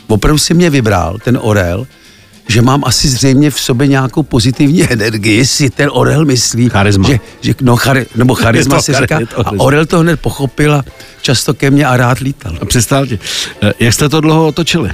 opravdu 0.08 0.38
si 0.38 0.54
mě 0.54 0.70
vybral, 0.70 1.18
ten 1.24 1.40
orel, 1.42 1.88
že 2.48 2.62
mám 2.62 2.84
asi 2.86 3.10
zřejmě 3.10 3.52
v 3.52 3.60
sobě 3.60 3.88
nějakou 3.88 4.24
pozitivní 4.24 4.84
energii, 4.92 5.46
si 5.46 5.70
ten 5.70 5.90
orel 5.94 6.26
myslí. 6.26 6.70
Charisma. 6.70 7.08
Že, 7.08 7.20
že, 7.42 7.56
no, 7.62 7.76
chari, 7.76 8.06
nebo 8.16 8.36
charisma 8.44 8.82
se 8.82 8.94
říká. 8.94 9.20
A 9.46 9.52
orel 9.58 9.86
to 9.86 10.00
hned 10.00 10.20
pochopil 10.20 10.76
a 10.76 10.84
často 11.22 11.54
ke 11.54 11.72
mně 11.72 11.86
a 11.86 11.98
rád 11.98 12.20
lítal. 12.20 12.58
A 12.62 12.66
Představ 12.66 13.08
ti, 13.08 13.20
e, 13.62 13.74
jak 13.80 13.94
jste 13.94 14.10
to 14.10 14.22
dlouho 14.22 14.48
otočili? 14.48 14.92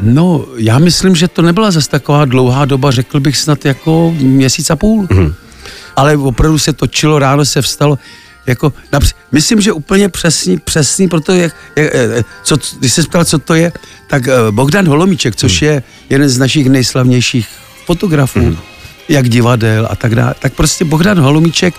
No, 0.00 0.44
já 0.56 0.78
myslím, 0.78 1.16
že 1.16 1.28
to 1.28 1.42
nebyla 1.42 1.70
zase 1.70 1.88
taková 1.88 2.24
dlouhá 2.24 2.64
doba, 2.64 2.90
řekl 2.90 3.20
bych 3.20 3.36
snad 3.36 3.64
jako 3.64 4.14
měsíc 4.18 4.70
a 4.70 4.76
půl. 4.76 5.06
Mm. 5.10 5.34
Ale 5.96 6.16
opravdu 6.16 6.58
se 6.58 6.72
točilo, 6.72 7.18
ráno 7.18 7.44
se 7.44 7.62
vstalo, 7.62 7.98
jako, 8.46 8.72
např- 8.92 9.14
myslím, 9.32 9.60
že 9.60 9.72
úplně 9.72 10.08
přesný, 10.08 10.58
přesný, 10.58 11.08
protože 11.08 11.40
jak, 11.40 11.54
jak, 11.76 12.26
co, 12.42 12.56
když 12.78 12.92
se 12.92 13.02
ptal, 13.02 13.24
co 13.24 13.38
to 13.38 13.54
je, 13.54 13.72
tak 14.06 14.28
eh, 14.28 14.32
Bogdan 14.50 14.88
Holomíček, 14.88 15.36
což 15.36 15.60
Mhm. 15.60 15.70
je 15.70 15.82
jeden 16.10 16.28
z 16.28 16.38
našich 16.38 16.68
nejslavnějších 16.68 17.48
fotografů, 17.86 18.38
mm. 18.40 18.56
jak 19.08 19.28
divadel 19.28 19.88
a 19.90 19.96
tak 19.96 20.14
dále, 20.14 20.34
tak 20.40 20.52
prostě 20.54 20.84
Bogdan 20.84 21.20
Holomíček, 21.20 21.74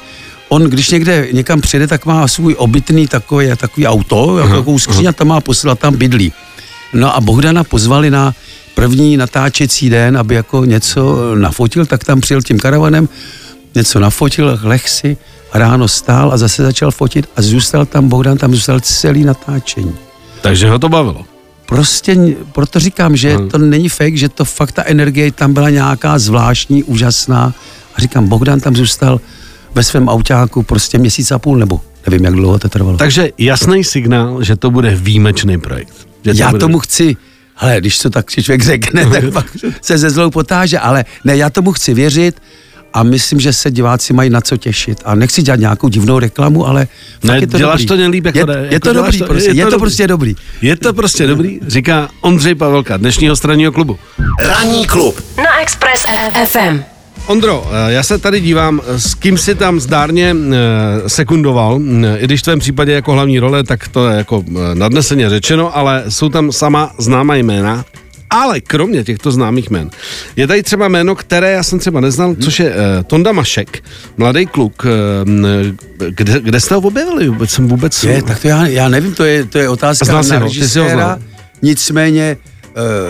on 0.49 0.63
když 0.63 0.89
někde 0.89 1.27
někam 1.31 1.61
přijde, 1.61 1.87
tak 1.87 2.05
má 2.05 2.27
svůj 2.27 2.55
obytný 2.57 3.07
takový, 3.07 3.47
takový 3.57 3.87
auto, 3.87 4.37
jako 4.37 4.49
takovou 4.49 4.79
skříň 4.79 5.07
a 5.07 5.11
tam 5.13 5.27
má 5.27 5.41
posílat 5.41 5.79
tam 5.79 5.95
bydlí. 5.95 6.33
No 6.93 7.15
a 7.15 7.21
Bohdana 7.21 7.63
pozvali 7.63 8.11
na 8.11 8.33
první 8.75 9.17
natáčecí 9.17 9.89
den, 9.89 10.17
aby 10.17 10.35
jako 10.35 10.65
něco 10.65 11.35
nafotil, 11.35 11.85
tak 11.85 12.03
tam 12.03 12.21
přijel 12.21 12.41
tím 12.41 12.59
karavanem, 12.59 13.09
něco 13.75 13.99
nafotil, 13.99 14.59
leh 14.63 14.89
si, 14.89 15.17
a 15.51 15.57
ráno 15.57 15.87
stál 15.87 16.33
a 16.33 16.37
zase 16.37 16.63
začal 16.63 16.91
fotit 16.91 17.29
a 17.35 17.41
zůstal 17.41 17.85
tam 17.85 18.09
Bohdan, 18.09 18.37
tam 18.37 18.53
zůstal 18.53 18.79
celý 18.79 19.23
natáčení. 19.23 19.95
Takže 20.41 20.69
ho 20.69 20.79
to 20.79 20.89
bavilo. 20.89 21.25
Prostě, 21.65 22.35
proto 22.51 22.79
říkám, 22.79 23.15
že 23.15 23.37
to 23.51 23.57
není 23.57 23.89
fake, 23.89 24.17
že 24.17 24.29
to 24.29 24.45
fakt 24.45 24.71
ta 24.71 24.83
energie 24.85 25.31
tam 25.31 25.53
byla 25.53 25.69
nějaká 25.69 26.19
zvláštní, 26.19 26.83
úžasná. 26.83 27.53
A 27.95 28.01
říkám, 28.01 28.27
Bogdan 28.27 28.59
tam 28.59 28.75
zůstal 28.75 29.21
ve 29.75 29.83
svém 29.83 30.07
autáku 30.07 30.63
prostě 30.63 30.97
měsíc 30.97 31.31
a 31.31 31.39
půl, 31.39 31.57
nebo 31.57 31.81
nevím, 32.05 32.25
jak 32.25 32.33
dlouho 32.33 32.59
to 32.59 32.69
trvalo. 32.69 32.97
Takže 32.97 33.29
jasný 33.37 33.83
signál, 33.83 34.43
že 34.43 34.55
to 34.55 34.71
bude 34.71 34.95
výjimečný 34.95 35.59
projekt. 35.59 36.06
Že 36.25 36.31
to 36.33 36.39
Já 36.39 36.49
bude... 36.49 36.59
tomu 36.59 36.79
chci, 36.79 37.15
ale 37.57 37.75
když 37.79 37.99
to 37.99 38.09
tak 38.09 38.31
si 38.31 38.43
člověk 38.43 38.63
řekne, 38.63 39.05
tak 39.05 39.23
pak 39.33 39.45
se 39.81 39.97
ze 39.97 40.09
zlou 40.09 40.29
potáže, 40.31 40.79
ale 40.79 41.05
ne, 41.23 41.37
já 41.37 41.49
tomu 41.49 41.71
chci 41.71 41.93
věřit 41.93 42.41
a 42.93 43.03
myslím, 43.03 43.39
že 43.39 43.53
se 43.53 43.71
diváci 43.71 44.13
mají 44.13 44.29
na 44.29 44.41
co 44.41 44.57
těšit. 44.57 45.01
A 45.05 45.15
nechci 45.15 45.41
dělat 45.41 45.59
nějakou 45.59 45.87
divnou 45.87 46.19
reklamu, 46.19 46.67
ale 46.67 46.87
fakt 47.21 47.23
Ne, 47.31 47.37
je 47.39 47.47
to 47.47 47.57
děláš 47.57 47.79
dobrý. 47.79 47.87
to 47.87 47.95
nejlíp, 47.95 48.25
jak 48.25 48.35
je, 48.35 48.45
to 48.45 48.51
jde. 48.51 48.59
je 48.59 48.73
Jako 48.73 48.87
to 48.87 48.93
děláš 48.93 49.05
dobrý, 49.07 49.19
to- 49.19 49.25
prostě, 49.25 49.49
je 49.49 49.55
je 49.55 49.65
to 49.65 49.69
to 49.71 49.75
dobrý. 49.75 49.81
prostě 49.81 50.07
dobrý. 50.07 50.35
Je 50.61 50.75
to 50.75 50.93
prostě 50.93 51.27
dobrý, 51.27 51.59
říká 51.67 52.09
Ondřej 52.21 52.55
Pavelka, 52.55 52.97
dnešního 52.97 53.35
stranního 53.35 53.71
klubu. 53.71 53.99
Ranní 54.39 54.85
klub 54.87 55.21
na 55.37 55.61
Express 55.61 56.05
FM. 56.45 56.79
Ondro, 57.25 57.67
eh, 57.71 57.91
já 57.91 58.03
se 58.03 58.17
tady 58.17 58.39
dívám, 58.41 58.81
eh, 58.87 58.99
s 58.99 59.13
kým 59.15 59.37
si 59.37 59.55
tam 59.55 59.79
zdárně 59.79 60.35
eh, 60.35 61.09
sekundoval, 61.09 61.79
i 62.17 62.23
když 62.25 62.41
v 62.41 62.43
tvém 62.43 62.59
případě 62.59 62.91
jako 62.91 63.11
hlavní 63.11 63.39
role, 63.39 63.63
tak 63.63 63.87
to 63.87 64.09
je 64.09 64.17
jako 64.17 64.43
nadneseně 64.73 65.29
řečeno, 65.29 65.77
ale 65.77 66.03
jsou 66.09 66.29
tam 66.29 66.51
sama 66.51 66.91
známá 66.97 67.35
jména. 67.35 67.85
Ale 68.29 68.61
kromě 68.61 69.03
těchto 69.03 69.31
známých 69.31 69.69
jmen, 69.69 69.89
je 70.35 70.47
tady 70.47 70.63
třeba 70.63 70.87
jméno, 70.87 71.15
které 71.15 71.51
já 71.51 71.63
jsem 71.63 71.79
třeba 71.79 71.99
neznal, 72.01 72.35
což 72.35 72.59
je 72.59 72.69
uh, 72.69 72.75
Tonda 73.07 73.31
Mašek, 73.31 73.83
mladý 74.17 74.45
kluk. 74.45 74.85
Uh, 74.85 76.09
kde, 76.09 76.39
kde 76.39 76.59
jste 76.59 76.75
ho 76.75 76.81
objevili? 76.81 77.27
Vůbec 77.27 77.49
jsem 77.49 77.67
vůbec... 77.67 78.03
Je, 78.03 78.21
tak 78.21 78.39
to 78.41 78.47
já, 78.47 78.67
já 78.67 78.89
nevím, 78.89 79.13
to 79.13 79.23
je, 79.23 79.45
to 79.45 79.57
je 79.57 79.69
otázka 79.69 80.05
Znal 80.05 80.15
na 80.15 80.19
ho, 80.19 80.23
jsi 80.23 80.33
ho 80.35 80.43
režiséra. 80.43 80.93
znal. 80.93 81.17
Nicméně 81.61 82.37
uh, 82.45 82.56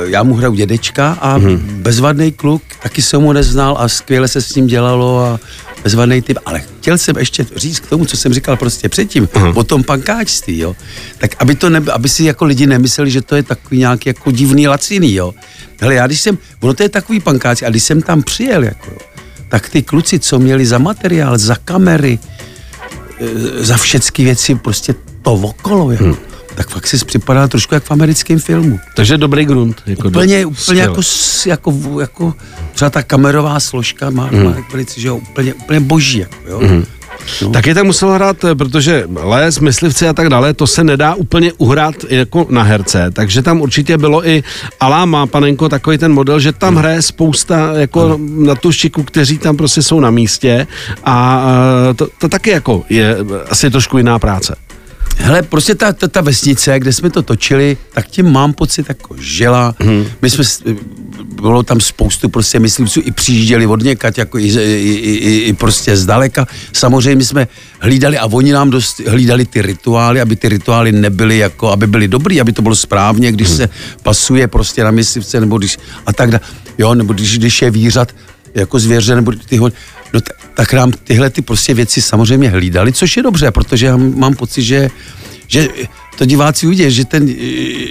já 0.05 0.23
mu 0.23 0.35
hraju 0.35 0.53
dědečka 0.53 1.17
a 1.21 1.37
hmm. 1.37 1.79
bezvadný 1.81 2.31
kluk, 2.31 2.61
taky 2.83 3.01
jsem 3.01 3.21
mu 3.21 3.33
neznal 3.33 3.77
a 3.79 3.87
skvěle 3.87 4.27
se 4.27 4.41
s 4.41 4.55
ním 4.55 4.67
dělalo 4.67 5.19
a 5.19 5.39
bezvadný 5.83 6.21
typ, 6.21 6.37
ale 6.45 6.59
chtěl 6.59 6.97
jsem 6.97 7.17
ještě 7.17 7.45
říct 7.55 7.79
k 7.79 7.87
tomu, 7.87 8.05
co 8.05 8.17
jsem 8.17 8.33
říkal 8.33 8.57
prostě 8.57 8.89
předtím, 8.89 9.25
uh-huh. 9.25 9.53
o 9.55 9.63
tom 9.63 9.83
pankáčství, 9.83 10.59
jo. 10.59 10.75
Tak 11.17 11.35
aby, 11.39 11.55
to 11.55 11.69
nebe, 11.69 11.91
aby 11.91 12.09
si 12.09 12.23
jako 12.23 12.45
lidi 12.45 12.67
nemysleli, 12.67 13.11
že 13.11 13.21
to 13.21 13.35
je 13.35 13.43
takový 13.43 13.79
nějaký 13.79 14.09
jako 14.09 14.31
divný 14.31 14.67
laciný, 14.67 15.13
jo. 15.13 15.33
Hele, 15.81 15.95
já 15.95 16.07
když 16.07 16.21
jsem, 16.21 16.37
ono 16.59 16.73
to 16.73 16.83
je 16.83 16.89
takový 16.89 17.19
pankáč, 17.19 17.63
a 17.63 17.69
když 17.69 17.83
jsem 17.83 18.01
tam 18.01 18.23
přijel, 18.23 18.63
jako 18.63 18.91
jo, 18.91 18.97
tak 19.49 19.69
ty 19.69 19.81
kluci, 19.81 20.19
co 20.19 20.39
měli 20.39 20.65
za 20.65 20.77
materiál, 20.77 21.37
za 21.37 21.55
kamery, 21.55 22.19
e, 23.19 23.63
za 23.63 23.77
všechny 23.77 24.23
věci, 24.23 24.55
prostě 24.55 24.95
to 25.21 25.33
okolo, 25.33 25.91
jako, 25.91 26.03
hmm. 26.03 26.15
Tak 26.57 26.69
fakt 26.69 26.87
si 26.87 27.05
připadá 27.05 27.47
trošku 27.47 27.73
jak 27.73 27.83
v 27.83 27.91
americkém 27.91 28.39
filmu. 28.39 28.79
Takže 28.95 29.17
dobrý 29.17 29.45
grunt. 29.45 29.81
Jako 29.85 30.07
Úplně, 30.07 30.41
do, 30.41 30.47
úplně 30.47 30.61
skvěle. 30.61 30.81
jako, 31.45 31.71
jako, 31.71 31.99
jako, 32.01 32.33
třeba 32.73 32.89
ta 32.89 33.03
kamerová 33.03 33.59
složka 33.59 34.09
má, 34.09 34.25
hmm. 34.25 34.43
má 34.43 34.55
velice, 34.71 35.01
že 35.01 35.07
jo, 35.07 35.15
úplně, 35.15 35.53
úplně 35.53 35.79
boží, 35.79 36.19
jako, 36.19 36.35
jo. 36.47 36.59
Hmm. 36.59 36.85
No. 37.41 37.49
Taky 37.49 37.73
tam 37.73 37.85
musel 37.85 38.09
hrát, 38.09 38.43
eh, 38.43 38.55
protože 38.55 39.03
les, 39.23 39.59
myslivci 39.59 40.07
a 40.07 40.13
tak 40.13 40.29
dále, 40.29 40.53
to 40.53 40.67
se 40.67 40.83
nedá 40.83 41.15
úplně 41.15 41.53
uhrát 41.57 41.95
jako 42.09 42.47
na 42.49 42.63
herce, 42.63 43.11
takže 43.13 43.41
tam 43.41 43.61
určitě 43.61 43.97
bylo 43.97 44.27
i 44.27 44.43
Alá 44.79 45.05
má 45.05 45.25
panenko 45.25 45.69
takový 45.69 45.97
ten 45.97 46.13
model, 46.13 46.39
že 46.39 46.51
tam 46.51 46.75
hraje 46.75 47.01
spousta 47.01 47.71
jako 47.73 48.19
na 48.19 48.55
tu 48.55 48.71
šiku, 48.71 49.03
kteří 49.03 49.37
tam 49.37 49.57
prostě 49.57 49.81
jsou 49.81 49.99
na 49.99 50.11
místě 50.11 50.67
a 51.03 51.45
eh, 51.89 51.93
to, 51.93 52.07
to 52.19 52.29
taky 52.29 52.49
jako 52.49 52.83
je 52.89 53.17
asi 53.49 53.69
trošku 53.69 53.97
jiná 53.97 54.19
práce. 54.19 54.55
Hele, 55.17 55.41
prostě 55.41 55.75
ta, 55.75 55.93
ta, 55.93 56.07
ta 56.07 56.21
vesnice, 56.21 56.79
kde 56.79 56.93
jsme 56.93 57.09
to 57.09 57.21
točili, 57.21 57.77
tak 57.93 58.07
tím 58.07 58.31
mám 58.31 58.53
pocit 58.53 58.85
jako 58.89 59.15
žila. 59.19 59.75
Hmm. 59.79 60.05
My 60.21 60.29
jsme, 60.29 60.43
s- 60.43 60.63
bylo 61.41 61.63
tam 61.63 61.79
spoustu 61.81 62.29
prostě 62.29 62.59
myslivců, 62.59 63.01
i 63.05 63.11
přijížděli 63.11 63.67
od 63.67 63.83
někať, 63.83 64.17
jako 64.17 64.37
i, 64.37 64.47
i, 64.47 64.59
i, 64.59 65.11
i, 65.11 65.37
i 65.39 65.53
prostě 65.53 65.97
zdaleka. 65.97 66.47
Samozřejmě 66.73 67.25
jsme 67.25 67.47
hlídali 67.79 68.17
a 68.17 68.25
oni 68.25 68.51
nám 68.51 68.69
dost 68.69 68.99
hlídali 69.07 69.45
ty 69.45 69.61
rituály, 69.61 70.21
aby 70.21 70.35
ty 70.35 70.49
rituály 70.49 70.91
nebyly 70.91 71.37
jako, 71.37 71.71
aby 71.71 71.87
byly 71.87 72.07
dobrý, 72.07 72.41
aby 72.41 72.53
to 72.53 72.61
bylo 72.61 72.75
správně, 72.75 73.31
když 73.31 73.47
hmm. 73.47 73.57
se 73.57 73.69
pasuje 74.03 74.47
prostě 74.47 74.83
na 74.83 74.91
myslivce, 74.91 75.39
nebo 75.39 75.57
když 75.57 75.77
a 76.05 76.13
tak 76.13 76.31
dále. 76.31 76.41
Jo, 76.77 76.95
nebo 76.95 77.13
když, 77.13 77.37
když 77.37 77.61
je 77.61 77.71
výřad 77.71 78.11
jako 78.59 78.79
zvěře, 78.79 79.15
nebo 79.15 79.31
ty 79.31 79.57
ho, 79.57 79.71
no 80.13 80.21
tak, 80.21 80.35
tak 80.53 80.73
nám 80.73 80.91
tyhle 80.91 81.29
ty 81.29 81.41
prostě 81.41 81.73
věci 81.73 82.01
samozřejmě 82.01 82.49
hlídali, 82.49 82.93
což 82.93 83.17
je 83.17 83.23
dobře, 83.23 83.51
protože 83.51 83.85
já 83.85 83.97
mám 83.97 84.33
pocit, 84.33 84.63
že, 84.63 84.89
že 85.47 85.67
to 86.17 86.25
diváci 86.25 86.67
uvidí, 86.67 86.91
že, 86.91 87.05
ten, 87.05 87.35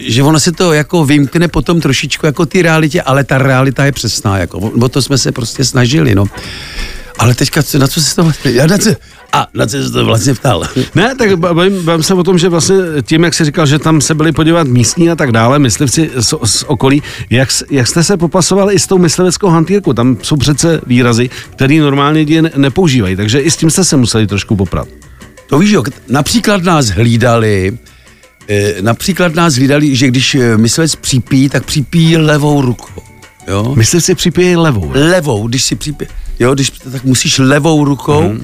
že 0.06 0.22
ono 0.22 0.40
se 0.40 0.52
to 0.52 0.72
jako 0.72 1.04
vymkne 1.04 1.48
potom 1.48 1.80
trošičku 1.80 2.26
jako 2.26 2.46
ty 2.46 2.62
realitě, 2.62 3.02
ale 3.02 3.24
ta 3.24 3.38
realita 3.38 3.84
je 3.84 3.92
přesná, 3.92 4.38
jako, 4.38 4.58
o 4.58 4.88
to 4.88 5.02
jsme 5.02 5.18
se 5.18 5.32
prostě 5.32 5.64
snažili, 5.64 6.14
no. 6.14 6.24
Ale 7.18 7.34
teďka, 7.34 7.62
co- 7.62 7.78
na 7.78 7.86
co 7.88 8.02
se 8.02 8.14
to 8.16 8.32
já 8.44 8.66
na 8.66 8.78
co, 8.78 8.90
a 9.32 9.46
na 9.54 9.66
co 9.66 9.82
se 9.82 9.90
to 9.90 10.04
vlastně 10.04 10.34
ptal? 10.34 10.62
Ne, 10.94 11.14
tak 11.14 11.36
bavím, 11.38 11.84
bavím 11.84 12.02
se 12.02 12.14
o 12.14 12.22
tom, 12.22 12.38
že 12.38 12.48
vlastně 12.48 12.76
tím, 13.02 13.24
jak 13.24 13.34
jsi 13.34 13.44
říkal, 13.44 13.66
že 13.66 13.78
tam 13.78 14.00
se 14.00 14.14
byli 14.14 14.32
podívat 14.32 14.66
místní 14.66 15.10
a 15.10 15.16
tak 15.16 15.32
dále, 15.32 15.58
myslivci 15.58 16.10
z, 16.16 16.34
z 16.44 16.62
okolí, 16.62 17.02
jak, 17.30 17.48
jak 17.70 17.86
jste 17.86 18.04
se 18.04 18.16
popasovali 18.16 18.74
i 18.74 18.78
s 18.78 18.86
tou 18.86 18.98
mysliveckou 18.98 19.48
hantýrkou? 19.48 19.92
Tam 19.92 20.16
jsou 20.22 20.36
přece 20.36 20.80
výrazy, 20.86 21.30
které 21.50 21.74
normálně 21.74 22.18
lidi 22.18 22.42
ne, 22.42 22.50
nepoužívají, 22.56 23.16
takže 23.16 23.40
i 23.40 23.50
s 23.50 23.56
tím 23.56 23.70
jste 23.70 23.84
se 23.84 23.96
museli 23.96 24.26
trošku 24.26 24.56
poprat. 24.56 24.88
To 25.46 25.58
víš, 25.58 25.70
jo, 25.70 25.82
například 26.08 26.62
nás 26.62 26.86
hlídali, 26.86 27.78
eh, 28.48 28.74
například 28.80 29.34
nás 29.34 29.54
hlídali, 29.54 29.96
že 29.96 30.06
když 30.08 30.34
eh, 30.34 30.56
myslivec 30.56 30.96
připí, 30.96 31.48
tak 31.48 31.64
připí 31.64 32.16
levou 32.16 32.62
rukou. 32.62 33.02
Jo? 33.48 33.74
Myslivci 33.76 34.14
připíjejí 34.14 34.56
levou. 34.56 34.90
levou, 34.94 35.48
když 35.48 35.64
si 35.64 35.76
připě, 35.76 36.06
jo, 36.40 36.54
když, 36.54 36.70
tak 36.70 37.04
musíš 37.04 37.38
levou 37.38 37.84
rukou 37.84 38.22
Mhm. 38.22 38.42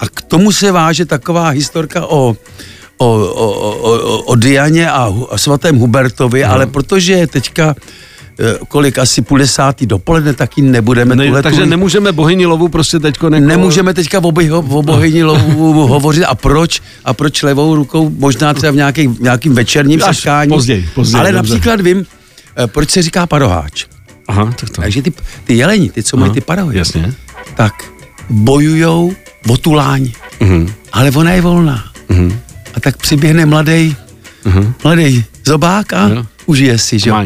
A 0.00 0.08
k 0.08 0.22
tomu 0.22 0.52
se 0.52 0.72
váže 0.72 1.04
taková 1.04 1.48
historka 1.48 2.06
o, 2.06 2.36
o, 2.98 3.06
o, 3.06 3.50
o, 3.50 3.92
o, 3.92 4.18
o 4.22 4.34
Dianě 4.34 4.90
a, 4.90 5.12
a 5.30 5.38
svatém 5.38 5.76
Hubertovi, 5.78 6.42
Mhm. 6.42 6.50
ale 6.52 6.66
protože 6.66 7.12
je 7.12 7.26
teďka 7.26 7.74
eh, 8.40 8.58
kolik 8.68 8.98
asi 8.98 9.22
půl 9.22 9.38
desátý 9.38 9.86
dopoledne, 9.86 10.34
tak 10.34 10.58
ji 10.58 10.64
nebudeme 10.64 11.16
Ne, 11.16 11.24
tuhle 11.24 11.42
takže 11.42 11.60
tu- 11.60 11.66
nemůžeme 11.66 12.12
bohyni 12.12 12.46
lovu 12.46 12.68
prostě 12.68 12.98
teďko 12.98 13.30
neko... 13.30 13.46
Nemůžeme 13.46 13.94
teďka 13.94 14.18
o, 14.18 14.32
bohy, 14.32 14.52
o 14.52 14.62
bohyni 14.82 15.24
lovu 15.24 15.72
hovořit 15.86 16.24
a 16.24 16.34
proč 16.34 16.80
a 17.04 17.14
proč 17.14 17.42
levou 17.42 17.74
rukou, 17.74 18.10
možná 18.18 18.54
třeba 18.54 18.72
v 18.72 18.76
nějaký, 18.76 19.16
nějakým 19.20 19.54
večerním 19.54 20.04
Až 20.04 20.16
setkání. 20.16 20.48
později, 20.52 20.88
později, 20.94 21.20
Ale 21.20 21.32
dobře. 21.32 21.52
například 21.52 21.80
vím, 21.80 22.06
eh, 22.58 22.66
proč 22.66 22.90
se 22.90 23.02
říká 23.02 23.26
paroháč. 23.26 23.86
Aha, 24.28 24.44
tak 24.60 24.70
to. 24.70 24.82
Takže 24.82 25.02
ty, 25.02 25.12
ty 25.44 25.54
jeleni, 25.56 25.90
ty, 25.90 26.02
co 26.02 26.16
mají 26.16 26.32
ty 26.32 26.40
parohy, 26.40 26.78
Jasně. 26.78 27.14
tak 27.56 27.72
bojujou 28.30 29.12
o 29.48 29.56
tu 29.56 29.72
láň. 29.72 30.10
Mhm. 30.40 30.72
Ale 30.92 31.10
ona 31.10 31.30
je 31.32 31.40
volná. 31.40 31.84
Mhm. 32.08 32.38
A 32.74 32.80
tak 32.80 32.96
přiběhne 32.96 33.46
mladý, 33.46 33.96
Mhm. 34.44 34.72
mladý 34.84 35.24
zobák 35.46 35.92
a 35.92 36.08
Jo. 36.08 36.26
užije 36.46 36.78
si, 36.78 36.98
že 36.98 37.10
jo. 37.10 37.16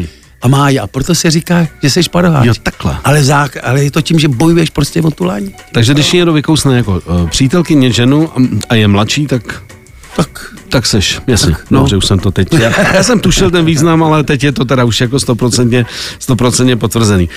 A 0.41 0.47
má. 0.47 0.67
A 0.81 0.87
proto 0.87 1.15
se 1.15 1.31
říká, 1.31 1.67
že 1.83 1.89
jsi 1.89 2.01
paroháč. 2.11 2.45
Jo, 2.45 2.53
takhle. 2.63 2.97
Ale, 3.03 3.23
zák, 3.23 3.57
ale 3.63 3.83
je 3.83 3.91
to 3.91 4.01
tím, 4.01 4.19
že 4.19 4.27
bojuješ 4.27 4.69
prostě 4.69 5.01
o 5.01 5.11
tu 5.11 5.23
láň. 5.23 5.49
Takže 5.71 5.93
když 5.93 6.11
někdo 6.11 6.33
vykousne 6.33 6.77
jako 6.77 7.01
uh, 7.05 7.29
přítelkyně 7.29 7.91
ženu 7.91 8.29
a, 8.29 8.35
a 8.69 8.75
je 8.75 8.87
mladší, 8.87 9.27
tak 9.27 9.63
Tak 10.15 10.53
Tak 10.69 10.85
seš, 10.85 11.21
jasně. 11.27 11.55
no. 11.69 11.79
Dobře, 11.79 11.97
už 11.97 12.05
jsem 12.05 12.19
to 12.19 12.31
teď. 12.31 12.53
Já, 12.59 12.93
já 12.93 13.03
jsem 13.03 13.19
tušil 13.19 13.51
ten 13.51 13.65
význam, 13.65 14.03
ale 14.03 14.23
teď 14.23 14.43
je 14.43 14.51
to 14.51 14.65
teda 14.65 14.83
už 14.83 15.01
jako 15.01 15.19
stoprocentně, 15.19 15.85
stoprocentně 16.19 16.75
potvrzený. 16.75 17.29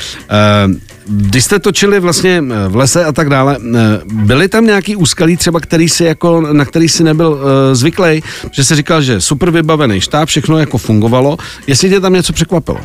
Uh, 0.68 0.75
když 1.09 1.45
jste 1.45 1.59
točili 1.59 2.00
vlastně 2.00 2.45
eh, 2.50 2.68
v 2.68 2.76
lese 2.76 3.04
a 3.04 3.12
tak 3.12 3.28
dále, 3.30 3.59
eh, 3.59 3.78
byly 4.04 4.49
tam 4.49 4.66
nějaký 4.66 4.97
úskalí 4.97 5.37
třeba, 5.37 5.61
který 5.61 5.88
si 5.88 6.04
jako, 6.04 6.40
na 6.40 6.64
který 6.64 6.88
si 6.88 7.04
nebyl 7.04 7.28
uh, 7.28 7.40
zvyklý, 7.73 8.23
že 8.50 8.64
se 8.64 8.76
říkal, 8.76 9.02
že 9.02 9.21
super 9.21 9.50
vybavený 9.50 10.00
štáb, 10.00 10.28
všechno 10.28 10.59
jako 10.59 10.78
fungovalo, 10.78 11.37
jestli 11.66 11.90
tě 11.90 12.00
tam 12.00 12.12
něco 12.12 12.33
překvapilo? 12.33 12.80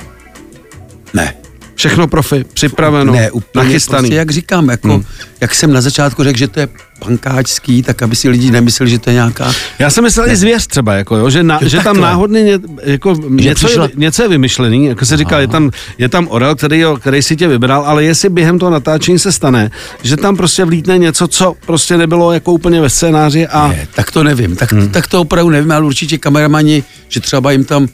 ne. 1.14 1.41
Všechno 1.82 2.08
profi, 2.08 2.46
připraveno, 2.54 3.14
ne, 3.14 3.32
úplně 3.32 3.66
nachystaný. 3.66 4.02
Prostě, 4.02 4.16
jak 4.16 4.32
říkám, 4.32 4.70
jako, 4.70 4.88
hmm. 4.88 5.04
jak 5.42 5.56
jsem 5.56 5.74
na 5.74 5.82
začátku 5.82 6.24
řekl, 6.24 6.38
že 6.38 6.48
to 6.48 6.60
je 6.60 6.68
pankáčský, 7.00 7.84
tak 7.84 8.02
aby 8.02 8.16
si 8.16 8.30
lidi 8.30 8.52
nemysleli, 8.52 8.92
že 8.92 9.00
to 9.00 9.10
je 9.10 9.14
nějaká... 9.14 9.52
Já 9.80 9.90
jsem 9.90 10.04
myslel 10.04 10.30
i 10.30 10.36
zvěř 10.36 10.68
třeba, 10.68 10.94
jako, 10.94 11.16
jo, 11.16 11.30
že, 11.30 11.44
na, 11.44 11.60
Jo, 11.62 11.70
že 11.70 11.80
tam 11.80 12.00
náhodně 12.00 12.44
ně, 12.44 12.60
jako, 12.84 13.16
něco, 13.30 13.68
přišla- 13.68 13.84
je, 13.84 13.90
něco 13.96 14.24
je 14.24 14.30
vymyšlený, 14.30 14.86
jako 14.86 15.06
se 15.06 15.18
říkal, 15.18 15.42
je 15.42 15.48
tam, 15.48 15.72
je 15.98 16.10
tam 16.10 16.28
orel, 16.30 16.56
který, 16.56 16.80
jo, 16.80 16.98
který 16.98 17.22
si 17.22 17.36
tě 17.36 17.48
vybral, 17.48 17.84
ale 17.86 18.04
jestli 18.04 18.30
během 18.30 18.60
toho 18.60 18.70
natáčení 18.70 19.20
se 19.20 19.32
stane, 19.32 19.72
že 20.04 20.18
tam 20.18 20.38
prostě 20.38 20.66
vlítne 20.66 20.98
něco, 20.98 21.28
co 21.28 21.56
prostě 21.66 21.98
nebylo 21.98 22.32
jako 22.32 22.54
úplně 22.54 22.82
ve 22.82 22.90
scénáři 22.90 23.48
a 23.48 23.68
Ne, 23.68 23.88
tak 23.96 24.12
to 24.12 24.24
nevím, 24.24 24.56
tak, 24.56 24.72
hmm. 24.74 24.90
tak 24.90 25.08
to 25.08 25.22
opravdu 25.22 25.50
nevím, 25.50 25.72
ale 25.72 25.86
určitě 25.86 26.18
kameramani, 26.18 26.84
že 27.10 27.20
třeba 27.20 27.52
jim 27.52 27.66
tam 27.66 27.88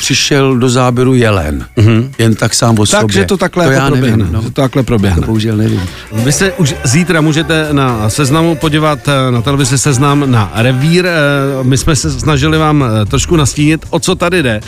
přišel 0.00 0.56
do 0.56 0.68
záběru 0.68 1.14
jelen, 1.14 1.66
hmm. 1.76 2.12
jen 2.18 2.34
tak 2.34 2.54
sám 2.54 2.78
o 2.78 2.86
sobě. 2.86 3.02
takže 3.02 3.24
to 3.24 3.36
takhle 3.36 3.64
to 3.64 3.70
jako 3.70 3.82
já 3.84 3.90
proběhne. 3.90 4.16
nevím, 4.16 4.32
no. 4.32 4.42
To 4.42 4.50
takhle 4.50 4.82
proběhne. 4.82 5.20
To 5.20 5.26
bohužel 5.26 5.56
nevím. 5.56 5.80
Vy 6.12 6.32
se 6.32 6.52
už 6.52 6.74
zítra 6.84 7.20
můžete 7.20 7.68
na 7.72 8.10
seznamu 8.10 8.54
podívat 8.54 8.98
eh, 9.08 9.30
na 9.30 9.42
televizi 9.42 9.78
seznam 9.78 10.30
na 10.30 10.52
revír. 10.54 11.06
Eh, 11.06 11.10
My 11.62 11.76
jsme 11.78 11.96
se 11.96 12.10
snažili 12.10 12.58
vám 12.58 12.84
eh, 12.84 13.06
trošku 13.06 13.36
nastínit, 13.36 13.86
o 13.90 14.00
co 14.00 14.14
tady 14.14 14.42
jde. 14.42 14.60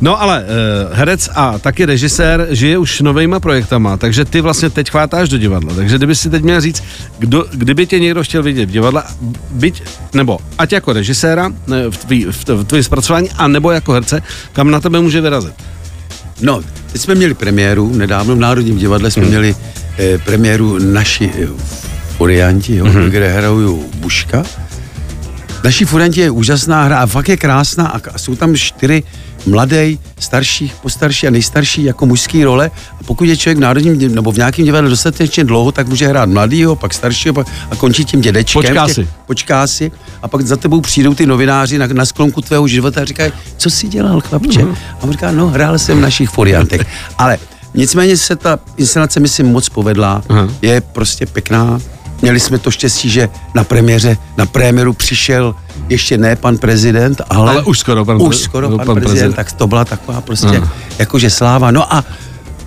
No 0.00 0.22
ale 0.22 0.44
herec 0.92 1.30
a 1.34 1.58
taky 1.58 1.84
režisér 1.86 2.46
žije 2.50 2.78
už 2.78 3.00
novejma 3.00 3.40
projektama, 3.40 3.96
takže 3.96 4.24
ty 4.24 4.40
vlastně 4.40 4.70
teď 4.70 4.90
chvátáš 4.90 5.28
do 5.28 5.38
divadla. 5.38 5.74
Takže 5.74 5.96
kdyby 5.96 6.14
si 6.14 6.30
teď 6.30 6.42
měl 6.42 6.60
říct, 6.60 6.82
kdo, 7.18 7.44
kdyby 7.52 7.86
tě 7.86 7.98
někdo 7.98 8.22
chtěl 8.22 8.42
vidět 8.42 8.66
v 8.66 8.72
divadle, 8.72 9.02
byť, 9.50 9.82
nebo 10.14 10.38
ať 10.58 10.72
jako 10.72 10.92
režiséra 10.92 11.50
v 11.90 11.96
tvý, 11.96 12.26
v, 12.30 12.48
v 12.48 12.64
tvý 12.64 12.82
zpracování, 12.82 13.30
a 13.30 13.48
nebo 13.48 13.70
jako 13.70 13.92
herce, 13.92 14.22
kam 14.52 14.71
na 14.72 14.80
tebe 14.80 15.00
může 15.00 15.20
vyrazit? 15.20 15.54
No, 16.40 16.62
teď 16.92 17.00
jsme 17.00 17.14
měli 17.14 17.34
premiéru, 17.34 17.96
nedávno 17.96 18.36
v 18.36 18.38
Národním 18.38 18.78
divadle 18.78 19.10
jsme 19.10 19.22
hmm. 19.22 19.30
měli 19.30 19.56
eh, 19.98 20.18
premiéru 20.18 20.78
naši 20.78 21.30
eh, 21.42 21.46
furianti, 22.16 22.76
jo, 22.76 22.84
hmm. 22.84 23.10
kde 23.10 23.32
hrajou 23.32 23.84
Buška. 23.96 24.42
Naši 25.64 25.84
furianti 25.84 26.20
je 26.20 26.30
úžasná 26.30 26.84
hra 26.84 26.98
a 26.98 27.06
fakt 27.06 27.28
je 27.28 27.36
krásná 27.36 27.86
a, 27.86 28.00
a 28.14 28.18
jsou 28.18 28.34
tam 28.34 28.56
čtyři, 28.56 29.02
mladý, 29.46 29.98
starší, 30.18 30.72
postarší 30.82 31.26
a 31.26 31.30
nejstarší 31.30 31.84
jako 31.84 32.06
mužský 32.06 32.44
role. 32.44 32.70
A 33.00 33.04
pokud 33.04 33.24
je 33.24 33.36
člověk 33.36 33.58
v 33.58 33.60
národním 33.60 34.14
nebo 34.14 34.32
v 34.32 34.36
nějakém 34.36 34.64
divadle 34.64 34.90
dostatečně 34.90 35.44
dlouho, 35.44 35.72
tak 35.72 35.88
může 35.88 36.08
hrát 36.08 36.28
mladýho, 36.28 36.76
pak 36.76 36.94
staršího 36.94 37.34
pak, 37.34 37.46
a 37.70 37.76
končí 37.76 38.04
tím 38.04 38.20
dědečkem. 38.20 38.62
Počká 38.62 38.88
si. 38.88 39.08
Počká 39.26 39.66
si. 39.66 39.92
A 40.22 40.28
pak 40.28 40.42
za 40.42 40.56
tebou 40.56 40.80
přijdou 40.80 41.14
ty 41.14 41.26
novináři 41.26 41.78
na, 41.78 41.86
na 41.86 42.04
sklonku 42.04 42.40
tvého 42.40 42.68
života 42.68 43.02
a 43.02 43.04
říkají, 43.04 43.32
co 43.56 43.70
jsi 43.70 43.88
dělal, 43.88 44.20
chlapče? 44.20 44.60
Uh-huh. 44.60 44.76
A 45.00 45.02
on 45.02 45.12
říká, 45.12 45.30
no, 45.30 45.48
hrál 45.48 45.78
jsem 45.78 45.98
v 45.98 46.00
našich 46.00 46.30
foliantech. 46.30 46.80
Ale 47.18 47.38
nicméně 47.74 48.16
se 48.16 48.36
ta 48.36 48.58
inscenace, 48.76 49.20
myslím, 49.20 49.46
moc 49.46 49.68
povedla. 49.68 50.22
Uh-huh. 50.28 50.50
Je 50.62 50.80
prostě 50.80 51.26
pěkná 51.26 51.80
Měli 52.22 52.40
jsme 52.40 52.58
to 52.58 52.70
štěstí, 52.70 53.10
že 53.10 53.28
na 53.54 53.64
premiéře, 53.64 54.16
na 54.36 54.46
premiéru 54.46 54.92
přišel 54.92 55.54
ještě 55.88 56.18
ne 56.18 56.36
pan 56.36 56.58
prezident, 56.58 57.20
ale, 57.30 57.52
ale 57.52 57.62
už 57.62 57.78
skoro 57.78 58.04
pan, 58.04 58.22
už 58.22 58.36
skoro 58.36 58.68
pan, 58.68 58.76
pan 58.76 58.86
prezident, 58.86 59.04
prezident, 59.04 59.34
tak 59.34 59.52
to 59.52 59.66
byla 59.66 59.84
taková 59.84 60.20
prostě 60.20 60.46
Aha. 60.46 60.72
jakože 60.98 61.30
sláva. 61.30 61.70
No 61.70 61.94
a, 61.94 62.04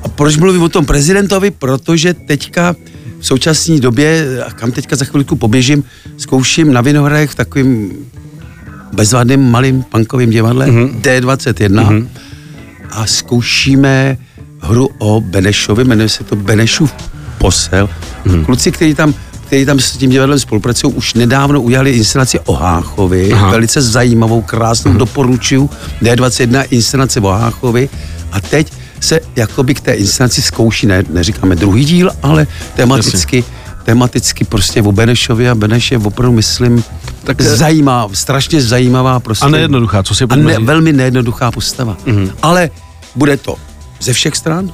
a 0.04 0.08
proč 0.08 0.38
mluvím 0.38 0.62
o 0.62 0.70
tom 0.70 0.86
prezidentovi? 0.86 1.52
Protože 1.52 2.14
teďka 2.14 2.76
v 3.20 3.28
současné 3.28 3.80
době, 3.80 4.28
a 4.48 4.52
kam 4.52 4.72
teďka 4.72 4.96
za 4.96 5.06
chvilku 5.06 5.36
poběžím, 5.36 5.84
zkouším 6.18 6.74
na 6.74 6.82
Vinohradech 6.82 7.30
v 7.30 7.36
takovým 7.36 7.92
bezvadným 8.94 9.52
malým 9.52 9.84
punkovým 9.84 10.30
divadle 10.30 10.68
mm-hmm. 10.68 11.02
D21 11.02 11.70
mm-hmm. 11.70 12.08
a 12.92 13.06
zkoušíme 13.06 14.18
hru 14.60 14.90
o 14.98 15.22
Benešovi, 15.22 15.84
jmenuje 15.84 16.10
se 16.10 16.24
to 16.24 16.36
Benešův 16.36 16.94
posel. 17.38 17.90
Mm-hmm. 18.26 18.46
Kluci, 18.46 18.72
kteří 18.72 18.94
tam 18.94 19.14
který 19.56 19.66
tam 19.66 19.80
s 19.80 19.98
tím 19.98 20.10
divadlem 20.10 20.40
spolupracují, 20.40 20.94
už 20.94 21.14
nedávno 21.14 21.62
udělali 21.62 21.92
inscenaci 21.92 22.40
o 22.40 22.54
Háchovi, 22.54 23.34
Aha. 23.34 23.52
velice 23.52 23.82
zajímavou, 23.82 24.42
krásnou, 24.42 24.92
Aha. 24.92 25.00
doporučuju, 25.00 25.70
D21 26.02 26.66
inscenace 26.70 27.20
o 27.20 27.28
Háchovi 27.28 27.90
a 28.32 28.42
teď 28.42 28.72
se 29.00 29.20
jakoby 29.36 29.76
k 29.76 29.82
té 29.82 29.94
inscenaci 29.94 30.42
zkouší, 30.42 30.88
ne, 30.88 31.04
neříkáme 31.10 31.56
druhý 31.56 31.86
díl, 31.86 32.12
ale 32.24 32.48
tematicky, 32.76 33.44
tematicky 33.84 34.46
prostě 34.46 34.82
o 34.82 34.92
Benešovi 34.92 35.50
a 35.50 35.56
Beneš 35.56 35.92
je 35.92 35.98
opravdu, 35.98 36.36
myslím, 36.36 36.84
tak 37.24 37.42
zajímá, 37.42 38.08
strašně 38.14 38.62
zajímavá 38.62 39.20
prostě. 39.20 39.46
A 39.46 39.50
nejednoduchá, 39.50 40.04
co 40.04 40.16
si 40.16 40.24
A 40.24 40.36
ne, 40.36 40.60
velmi 40.60 40.94
nejednoduchá 40.94 41.52
postava. 41.52 41.98
Mm-hmm. 42.06 42.32
Ale 42.42 42.70
bude 43.16 43.38
to 43.38 43.56
ze 44.00 44.14
všech 44.14 44.36
stran, 44.36 44.74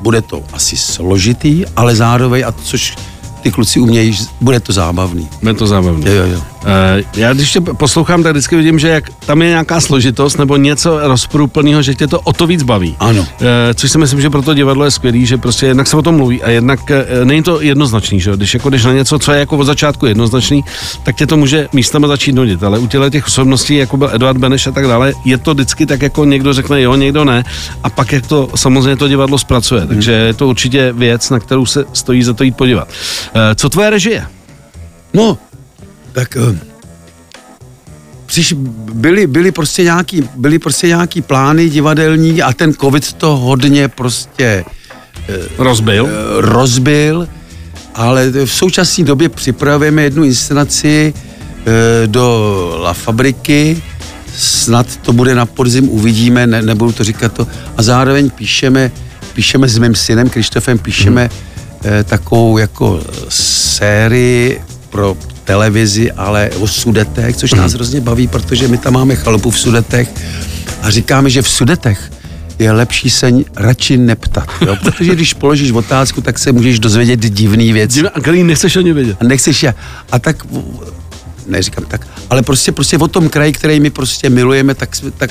bude 0.00 0.22
to 0.22 0.44
asi 0.52 0.76
složitý, 0.76 1.64
ale 1.76 1.96
zároveň, 1.96 2.44
a 2.46 2.52
což 2.52 2.96
ty 3.42 3.50
kluci 3.50 3.80
umějí, 3.80 4.16
bude 4.40 4.60
to 4.60 4.72
zábavný. 4.72 5.28
Bude 5.40 5.54
to 5.54 5.66
zábavný. 5.66 6.04
Jo, 6.06 6.12
jo, 6.12 6.26
jo. 6.26 6.40
Uh, 6.62 6.70
já 7.16 7.32
když 7.32 7.52
tě 7.52 7.60
poslouchám, 7.60 8.22
tak 8.22 8.32
vždycky 8.32 8.56
vidím, 8.56 8.78
že 8.78 8.88
jak 8.88 9.04
tam 9.26 9.42
je 9.42 9.48
nějaká 9.48 9.80
složitost 9.80 10.38
nebo 10.38 10.56
něco 10.56 11.08
rozprůplného, 11.08 11.82
že 11.82 11.94
tě 11.94 12.06
to 12.06 12.20
o 12.20 12.32
to 12.32 12.46
víc 12.46 12.62
baví. 12.62 12.96
Ano. 13.00 13.20
Uh, 13.20 13.26
což 13.74 13.92
si 13.92 13.98
myslím, 13.98 14.20
že 14.20 14.30
pro 14.30 14.42
to 14.42 14.54
divadlo 14.54 14.84
je 14.84 14.90
skvělý, 14.90 15.26
že 15.26 15.36
prostě 15.36 15.66
jednak 15.66 15.86
se 15.86 15.96
o 15.96 16.02
tom 16.02 16.16
mluví 16.16 16.42
a 16.42 16.50
jednak 16.50 16.80
uh, 16.80 17.24
není 17.24 17.42
to 17.42 17.60
jednoznačný, 17.60 18.20
že 18.20 18.36
když 18.36 18.54
jako 18.54 18.70
jdeš 18.70 18.84
na 18.84 18.92
něco, 18.92 19.18
co 19.18 19.32
je 19.32 19.38
jako 19.38 19.56
od 19.56 19.64
začátku 19.64 20.06
jednoznačný, 20.06 20.64
tak 21.02 21.16
tě 21.16 21.26
to 21.26 21.36
může 21.36 21.68
místama 21.72 22.08
začít 22.08 22.32
nudit, 22.32 22.62
ale 22.62 22.78
u 22.78 22.86
těle 22.86 23.10
těch 23.10 23.26
osobností, 23.26 23.76
jako 23.76 23.96
byl 23.96 24.10
Eduard 24.12 24.38
Beneš 24.38 24.66
a 24.66 24.72
tak 24.72 24.86
dále, 24.86 25.12
je 25.24 25.38
to 25.38 25.54
vždycky 25.54 25.86
tak 25.86 26.02
jako 26.02 26.24
někdo 26.24 26.52
řekne 26.52 26.82
jo, 26.82 26.96
někdo 26.96 27.24
ne 27.24 27.44
a 27.82 27.90
pak 27.90 28.12
jak 28.12 28.26
to 28.26 28.48
samozřejmě 28.54 28.96
to 28.96 29.08
divadlo 29.08 29.38
zpracuje, 29.38 29.80
hmm. 29.80 29.88
takže 29.88 30.12
je 30.12 30.34
to 30.34 30.48
určitě 30.48 30.92
věc, 30.92 31.30
na 31.30 31.40
kterou 31.40 31.66
se 31.66 31.84
stojí 31.92 32.22
za 32.22 32.32
to 32.34 32.44
jít 32.44 32.56
podívat. 32.56 32.88
Uh, 32.88 33.40
co 33.54 33.68
tvoje 33.68 33.90
režie? 33.90 34.26
No, 35.14 35.38
tak 36.12 36.36
uh, 36.36 36.56
přiš, 38.26 38.52
byly, 38.92 39.26
byly, 39.26 39.52
prostě 39.52 39.82
nějaký, 39.82 40.28
byly 40.34 40.58
prostě 40.58 40.86
nějaký 40.86 41.22
plány 41.22 41.68
divadelní 41.68 42.42
a 42.42 42.52
ten 42.52 42.74
covid 42.74 43.12
to 43.12 43.36
hodně 43.36 43.88
prostě 43.88 44.64
uh, 45.28 45.64
rozbil. 45.64 46.04
Uh, 46.04 46.10
rozbil, 46.38 47.28
ale 47.94 48.30
v 48.30 48.52
současné 48.52 49.04
době 49.04 49.28
připravujeme 49.28 50.02
jednu 50.02 50.24
inscenaci 50.24 51.14
do 52.06 52.78
La 52.82 52.92
Fabriky, 52.94 53.82
snad 54.36 54.96
to 54.96 55.12
bude 55.12 55.34
na 55.34 55.46
podzim, 55.46 55.88
uvidíme, 55.88 56.46
ne, 56.46 56.62
nebudu 56.62 56.92
to 56.92 57.04
říkat 57.04 57.32
to, 57.32 57.46
a 57.76 57.82
zároveň 57.82 58.30
píšeme, 58.30 58.90
píšeme 59.32 59.68
s 59.68 59.78
mým 59.78 59.94
synem 59.94 60.28
Krištofem, 60.28 60.78
píšeme 60.78 61.30
hmm. 61.84 62.04
takovou 62.04 62.58
jako 62.58 63.00
sérii 63.28 64.62
pro 64.90 65.16
televizi, 65.48 66.12
ale 66.12 66.50
o 66.60 66.68
Sudetech, 66.68 67.36
což 67.36 67.52
nás 67.52 67.72
mhm. 67.72 67.76
hrozně 67.76 68.00
baví, 68.00 68.28
protože 68.28 68.68
my 68.68 68.78
tam 68.78 68.92
máme 68.92 69.16
chalupu 69.16 69.50
v 69.50 69.58
Sudetech 69.58 70.08
a 70.82 70.90
říkáme, 70.90 71.30
že 71.30 71.42
v 71.42 71.48
Sudetech 71.48 72.12
je 72.58 72.72
lepší 72.72 73.10
se 73.10 73.32
radši 73.56 73.96
neptat, 73.96 74.48
jo? 74.66 74.76
protože 74.82 75.14
když 75.14 75.34
položíš 75.34 75.70
otázku, 75.70 76.20
tak 76.20 76.38
se 76.38 76.52
můžeš 76.52 76.78
dozvědět 76.78 77.20
divný 77.20 77.72
věci. 77.72 78.02
A 78.08 78.20
který 78.20 78.44
nechceš 78.44 78.76
ani 78.76 78.92
vědět. 78.92 79.16
A 79.20 79.24
nechceš 79.24 79.62
je. 79.62 79.74
A 80.12 80.18
tak, 80.18 80.36
neříkám 81.46 81.84
tak, 81.84 82.06
ale 82.30 82.42
prostě, 82.42 82.72
prostě 82.72 82.98
o 82.98 83.08
tom 83.08 83.28
kraji, 83.28 83.52
který 83.52 83.80
my 83.80 83.90
prostě 83.90 84.30
milujeme, 84.30 84.74
tak, 84.74 84.96
jsme, 84.96 85.10
tak 85.10 85.30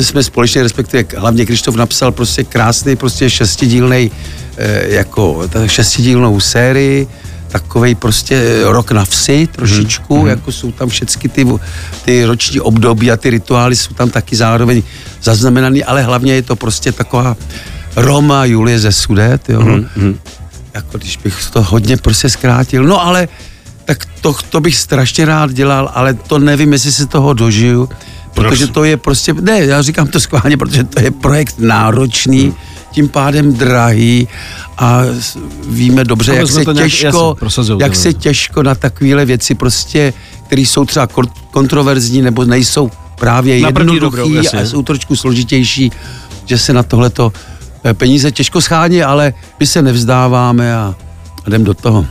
jsme 0.00 0.22
společně, 0.22 0.62
respektive 0.62 1.04
hlavně 1.16 1.46
Krištof 1.46 1.74
napsal 1.74 2.12
prostě 2.12 2.44
krásný, 2.44 2.96
prostě 2.96 3.30
šestidílnej, 3.30 4.10
eh, 4.56 4.88
jako 4.88 5.48
šestidílnou 5.66 6.40
sérii, 6.40 7.06
takový 7.52 7.94
prostě 7.94 8.60
rok 8.64 8.90
na 8.90 9.04
vsi 9.04 9.48
trošičku, 9.52 10.18
hmm. 10.18 10.28
jako 10.28 10.52
jsou 10.52 10.72
tam 10.72 10.88
všechny 10.88 11.30
ty, 11.30 11.46
ty 12.04 12.24
roční 12.24 12.60
období 12.60 13.10
a 13.10 13.16
ty 13.16 13.30
rituály 13.30 13.76
jsou 13.76 13.94
tam 13.94 14.10
taky 14.10 14.36
zároveň 14.36 14.82
zaznamenaný, 15.22 15.84
ale 15.84 16.02
hlavně 16.02 16.34
je 16.34 16.42
to 16.42 16.56
prostě 16.56 16.92
taková 16.92 17.36
Roma 17.96 18.44
Julie 18.44 18.78
ze 18.78 18.92
Sudet, 18.92 19.48
jo. 19.48 19.60
Hmm. 19.60 20.18
Jako 20.74 20.98
když 20.98 21.16
bych 21.16 21.50
to 21.50 21.62
hodně 21.62 21.96
prostě 21.96 22.28
zkrátil. 22.30 22.84
No 22.84 23.04
ale 23.04 23.28
tak 23.84 24.06
to, 24.20 24.34
to 24.50 24.60
bych 24.60 24.76
strašně 24.76 25.24
rád 25.24 25.52
dělal, 25.52 25.90
ale 25.94 26.14
to 26.14 26.38
nevím, 26.38 26.72
jestli 26.72 26.92
se 26.92 27.06
toho 27.06 27.32
dožiju, 27.32 27.88
protože 28.34 28.66
to 28.66 28.84
je 28.84 28.96
prostě, 28.96 29.34
ne, 29.34 29.64
já 29.64 29.82
říkám 29.82 30.06
to 30.06 30.20
skválně, 30.20 30.56
protože 30.56 30.84
to 30.84 31.00
je 31.00 31.10
projekt 31.10 31.54
náročný, 31.58 32.42
hmm 32.42 32.71
tím 32.92 33.08
pádem 33.08 33.52
drahý 33.54 34.28
a 34.78 35.02
víme 35.68 36.04
dobře, 36.04 36.34
jak 36.34 36.48
se 36.48 36.64
těžko, 36.64 37.36
jasný, 37.42 37.78
jak 37.80 37.96
se 37.96 38.12
těžko 38.12 38.62
na 38.62 38.74
takovéhle 38.74 39.24
věci 39.24 39.54
prostě, 39.54 40.12
které 40.46 40.62
jsou 40.62 40.84
třeba 40.84 41.08
kontroverzní 41.50 42.22
nebo 42.22 42.44
nejsou 42.44 42.90
právě 43.18 43.60
na 43.60 43.68
jednoduchý 43.68 44.00
dobrou, 44.00 44.38
a 44.38 44.66
jsou 44.66 44.82
trošku 44.82 45.16
složitější, 45.16 45.92
že 46.46 46.58
se 46.58 46.72
na 46.72 46.82
tohleto 46.82 47.32
eh, 47.84 47.94
peníze 47.94 48.30
těžko 48.30 48.60
schání, 48.60 49.02
ale 49.02 49.34
my 49.60 49.66
se 49.66 49.82
nevzdáváme 49.82 50.74
a, 50.74 50.94
a 51.44 51.48
jdem 51.48 51.64
do 51.64 51.74
toho. 51.74 52.06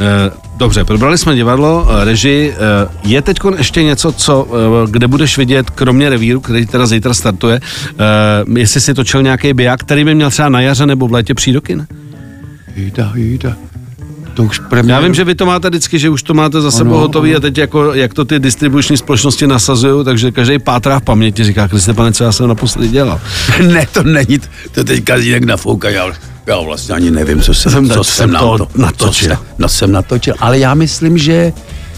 Eh, 0.00 0.47
dobře, 0.58 0.84
probrali 0.84 1.18
jsme 1.18 1.34
divadlo, 1.34 1.88
eh, 1.90 2.04
režii. 2.04 2.52
Eh, 2.52 2.88
je 3.02 3.22
teď 3.22 3.38
ještě 3.56 3.82
něco, 3.82 4.12
co, 4.12 4.48
kde 4.90 5.08
budeš 5.08 5.38
vidět, 5.38 5.70
kromě 5.70 6.10
revíru, 6.10 6.40
který 6.40 6.66
teda 6.66 6.86
zítra 6.86 7.14
startuje, 7.14 7.60
jestli 8.56 8.80
si 8.80 8.94
točil 8.94 9.22
nějaký 9.22 9.52
biják, 9.52 9.80
který 9.80 10.04
by 10.04 10.14
měl 10.14 10.30
třeba 10.30 10.48
na 10.48 10.60
jaře 10.60 10.86
nebo 10.86 11.08
v 11.08 11.12
létě 11.12 11.34
přijít 11.34 11.54
do 11.54 11.60
kina? 11.60 11.86
Jída, 12.76 13.12
jída. 13.14 13.56
To 14.38 14.44
už. 14.44 14.60
Já 14.86 15.00
vím, 15.00 15.14
že 15.14 15.24
vy 15.24 15.34
to 15.34 15.46
máte 15.46 15.68
vždycky, 15.68 15.98
že 15.98 16.10
už 16.10 16.22
to 16.22 16.34
máte 16.34 16.60
za 16.60 16.70
sebou 16.70 16.94
hotový 16.94 17.36
a 17.36 17.40
teď 17.40 17.58
jako, 17.58 17.94
jak 17.94 18.14
to 18.14 18.24
ty 18.24 18.38
distribuční 18.38 18.96
společnosti 18.96 19.46
nasazují, 19.46 20.04
takže 20.04 20.30
každý 20.32 20.58
pátrá 20.58 21.00
v 21.00 21.02
paměti 21.02 21.44
říká, 21.44 21.68
Kriste 21.68 21.94
pane, 21.94 22.12
co 22.12 22.24
já 22.24 22.32
jsem 22.32 22.48
naposledy 22.48 22.88
dělal. 22.88 23.20
ne, 23.66 23.86
to 23.92 24.02
není, 24.02 24.38
to 24.72 24.84
teď 24.84 25.04
každý 25.04 25.28
jak 25.28 25.44
nafouká, 25.44 25.90
já 25.90 26.12
já 26.48 26.60
vlastně 26.60 26.94
ani 26.94 27.10
nevím, 27.10 27.40
co 27.42 27.54
jsem, 27.54 27.88
co 27.90 28.04
jsem, 28.04 28.30
jsem 28.30 28.38
to 28.38 28.68
natočil. 28.76 29.36
Co, 29.36 29.42
no 29.58 29.68
jsem 29.68 29.92
natočil, 29.92 30.34
ale 30.38 30.58
já 30.58 30.74
myslím, 30.74 31.18
že 31.18 31.52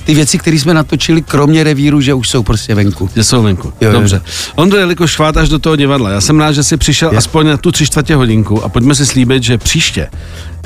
ty 0.05 0.15
věci, 0.15 0.39
které 0.39 0.59
jsme 0.59 0.75
natočili, 0.75 1.23
kromě 1.23 1.65
revíru, 1.65 2.01
že 2.01 2.15
už 2.15 2.29
jsou 2.29 2.43
prostě 2.43 2.75
venku. 2.75 3.11
Že 3.17 3.25
jsou 3.25 3.43
venku. 3.43 3.73
Jo, 3.81 3.93
Dobře. 3.93 4.23
Ondro, 4.55 4.79
jelikož 4.79 5.11
švátáš 5.11 5.49
do 5.49 5.59
toho 5.59 5.77
divadla, 5.77 6.11
já 6.11 6.21
jsem 6.21 6.41
rád, 6.41 6.53
že 6.53 6.65
jsi 6.65 6.77
přišel 6.77 7.13
je. 7.13 7.19
aspoň 7.19 7.47
na 7.47 7.57
tu 7.57 7.73
tři 7.73 7.87
čtvrtě 7.87 8.15
hodinku 8.15 8.65
a 8.65 8.69
pojďme 8.69 8.95
si 8.95 9.07
slíbit, 9.07 9.43
že 9.43 9.59
příště 9.59 10.09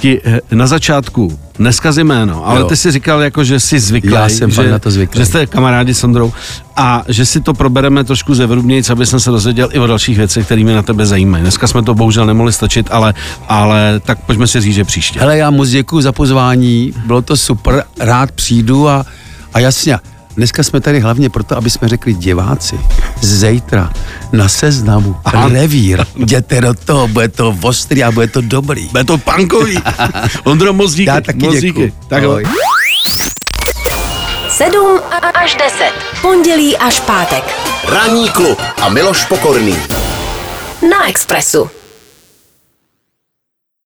ti 0.01 0.21
eh, 0.25 0.41
na 0.53 0.67
začátku 0.67 1.39
neskazí 1.59 2.05
jméno, 2.05 2.47
ale 2.49 2.61
jo. 2.61 2.67
ty 2.67 2.77
si 2.77 2.91
říkal, 2.91 3.21
jako, 3.21 3.45
že 3.45 3.61
jsi 3.61 3.81
zvyklý, 3.81 4.13
Já 4.13 4.29
jsem 4.29 4.51
že, 4.51 4.71
na 4.71 4.79
to 4.79 4.91
zvyklý. 4.91 5.19
že 5.21 5.27
jste 5.27 5.47
kamarádi 5.47 5.95
s 5.95 6.05
Ondrou 6.05 6.33
a 6.77 7.03
že 7.09 7.27
si 7.27 7.41
to 7.41 7.55
probereme 7.55 8.05
trošku 8.05 8.35
zevrubnějc, 8.35 8.91
aby 8.91 9.07
jsem 9.07 9.21
se 9.21 9.31
dozvěděl 9.31 9.69
i 9.73 9.79
o 9.79 9.87
dalších 9.87 10.17
věcech, 10.17 10.47
které 10.47 10.63
mě 10.65 10.75
na 10.75 10.83
tebe 10.83 11.07
zajímají. 11.07 11.43
Dneska 11.43 11.67
jsme 11.67 11.83
to 11.83 11.95
bohužel 11.95 12.27
nemohli 12.27 12.53
stačit, 12.53 12.89
ale, 12.91 13.15
ale 13.49 14.01
tak 14.05 14.19
pojďme 14.19 14.47
si 14.47 14.61
říct, 14.61 14.75
že 14.75 14.85
příště. 14.85 15.21
Hele, 15.21 15.37
já 15.39 15.51
moc 15.51 15.69
děkuji 15.69 16.01
za 16.01 16.13
pozvání, 16.13 16.93
bylo 17.07 17.23
to 17.23 17.37
super, 17.37 17.85
rád 18.01 18.33
přijdu 18.33 18.89
a, 18.89 19.07
a 19.55 19.61
jasně, 19.61 19.99
Dneska 20.37 20.63
jsme 20.63 20.81
tady 20.81 21.01
hlavně 21.01 21.31
proto, 21.31 21.57
aby 21.57 21.71
jsme 21.71 21.89
řekli 21.89 22.15
diváci, 22.15 22.81
zítra 23.21 23.93
na 24.33 24.49
seznamu 24.49 25.17
Aha. 25.25 25.49
revír, 25.49 26.05
jděte 26.17 26.61
do 26.61 26.75
toho, 26.75 27.09
bude 27.09 27.29
to 27.29 27.57
ostrý 27.63 28.05
a 28.05 28.13
bude 28.13 28.27
to 28.27 28.41
dobrý. 28.41 28.89
Bude 28.89 29.05
to 29.05 29.19
pankový. 29.19 29.79
Ondro, 30.45 30.73
moc 30.73 30.93
díky. 30.95 31.09
Já 31.09 31.21
taky 31.21 31.39
moc 31.39 31.59
díky. 31.61 31.93
Tak 32.09 32.25
Ahoj. 32.25 32.45
7 34.49 35.01
až 35.35 35.55
10. 35.55 35.93
Pondělí 36.23 36.77
až 36.77 37.01
pátek. 37.01 37.45
Ranní 37.89 38.29
klub 38.31 38.59
a 38.83 38.89
Miloš 38.89 39.25
Pokorný. 39.25 39.77
na 40.91 41.09
Expressu. 41.09 41.71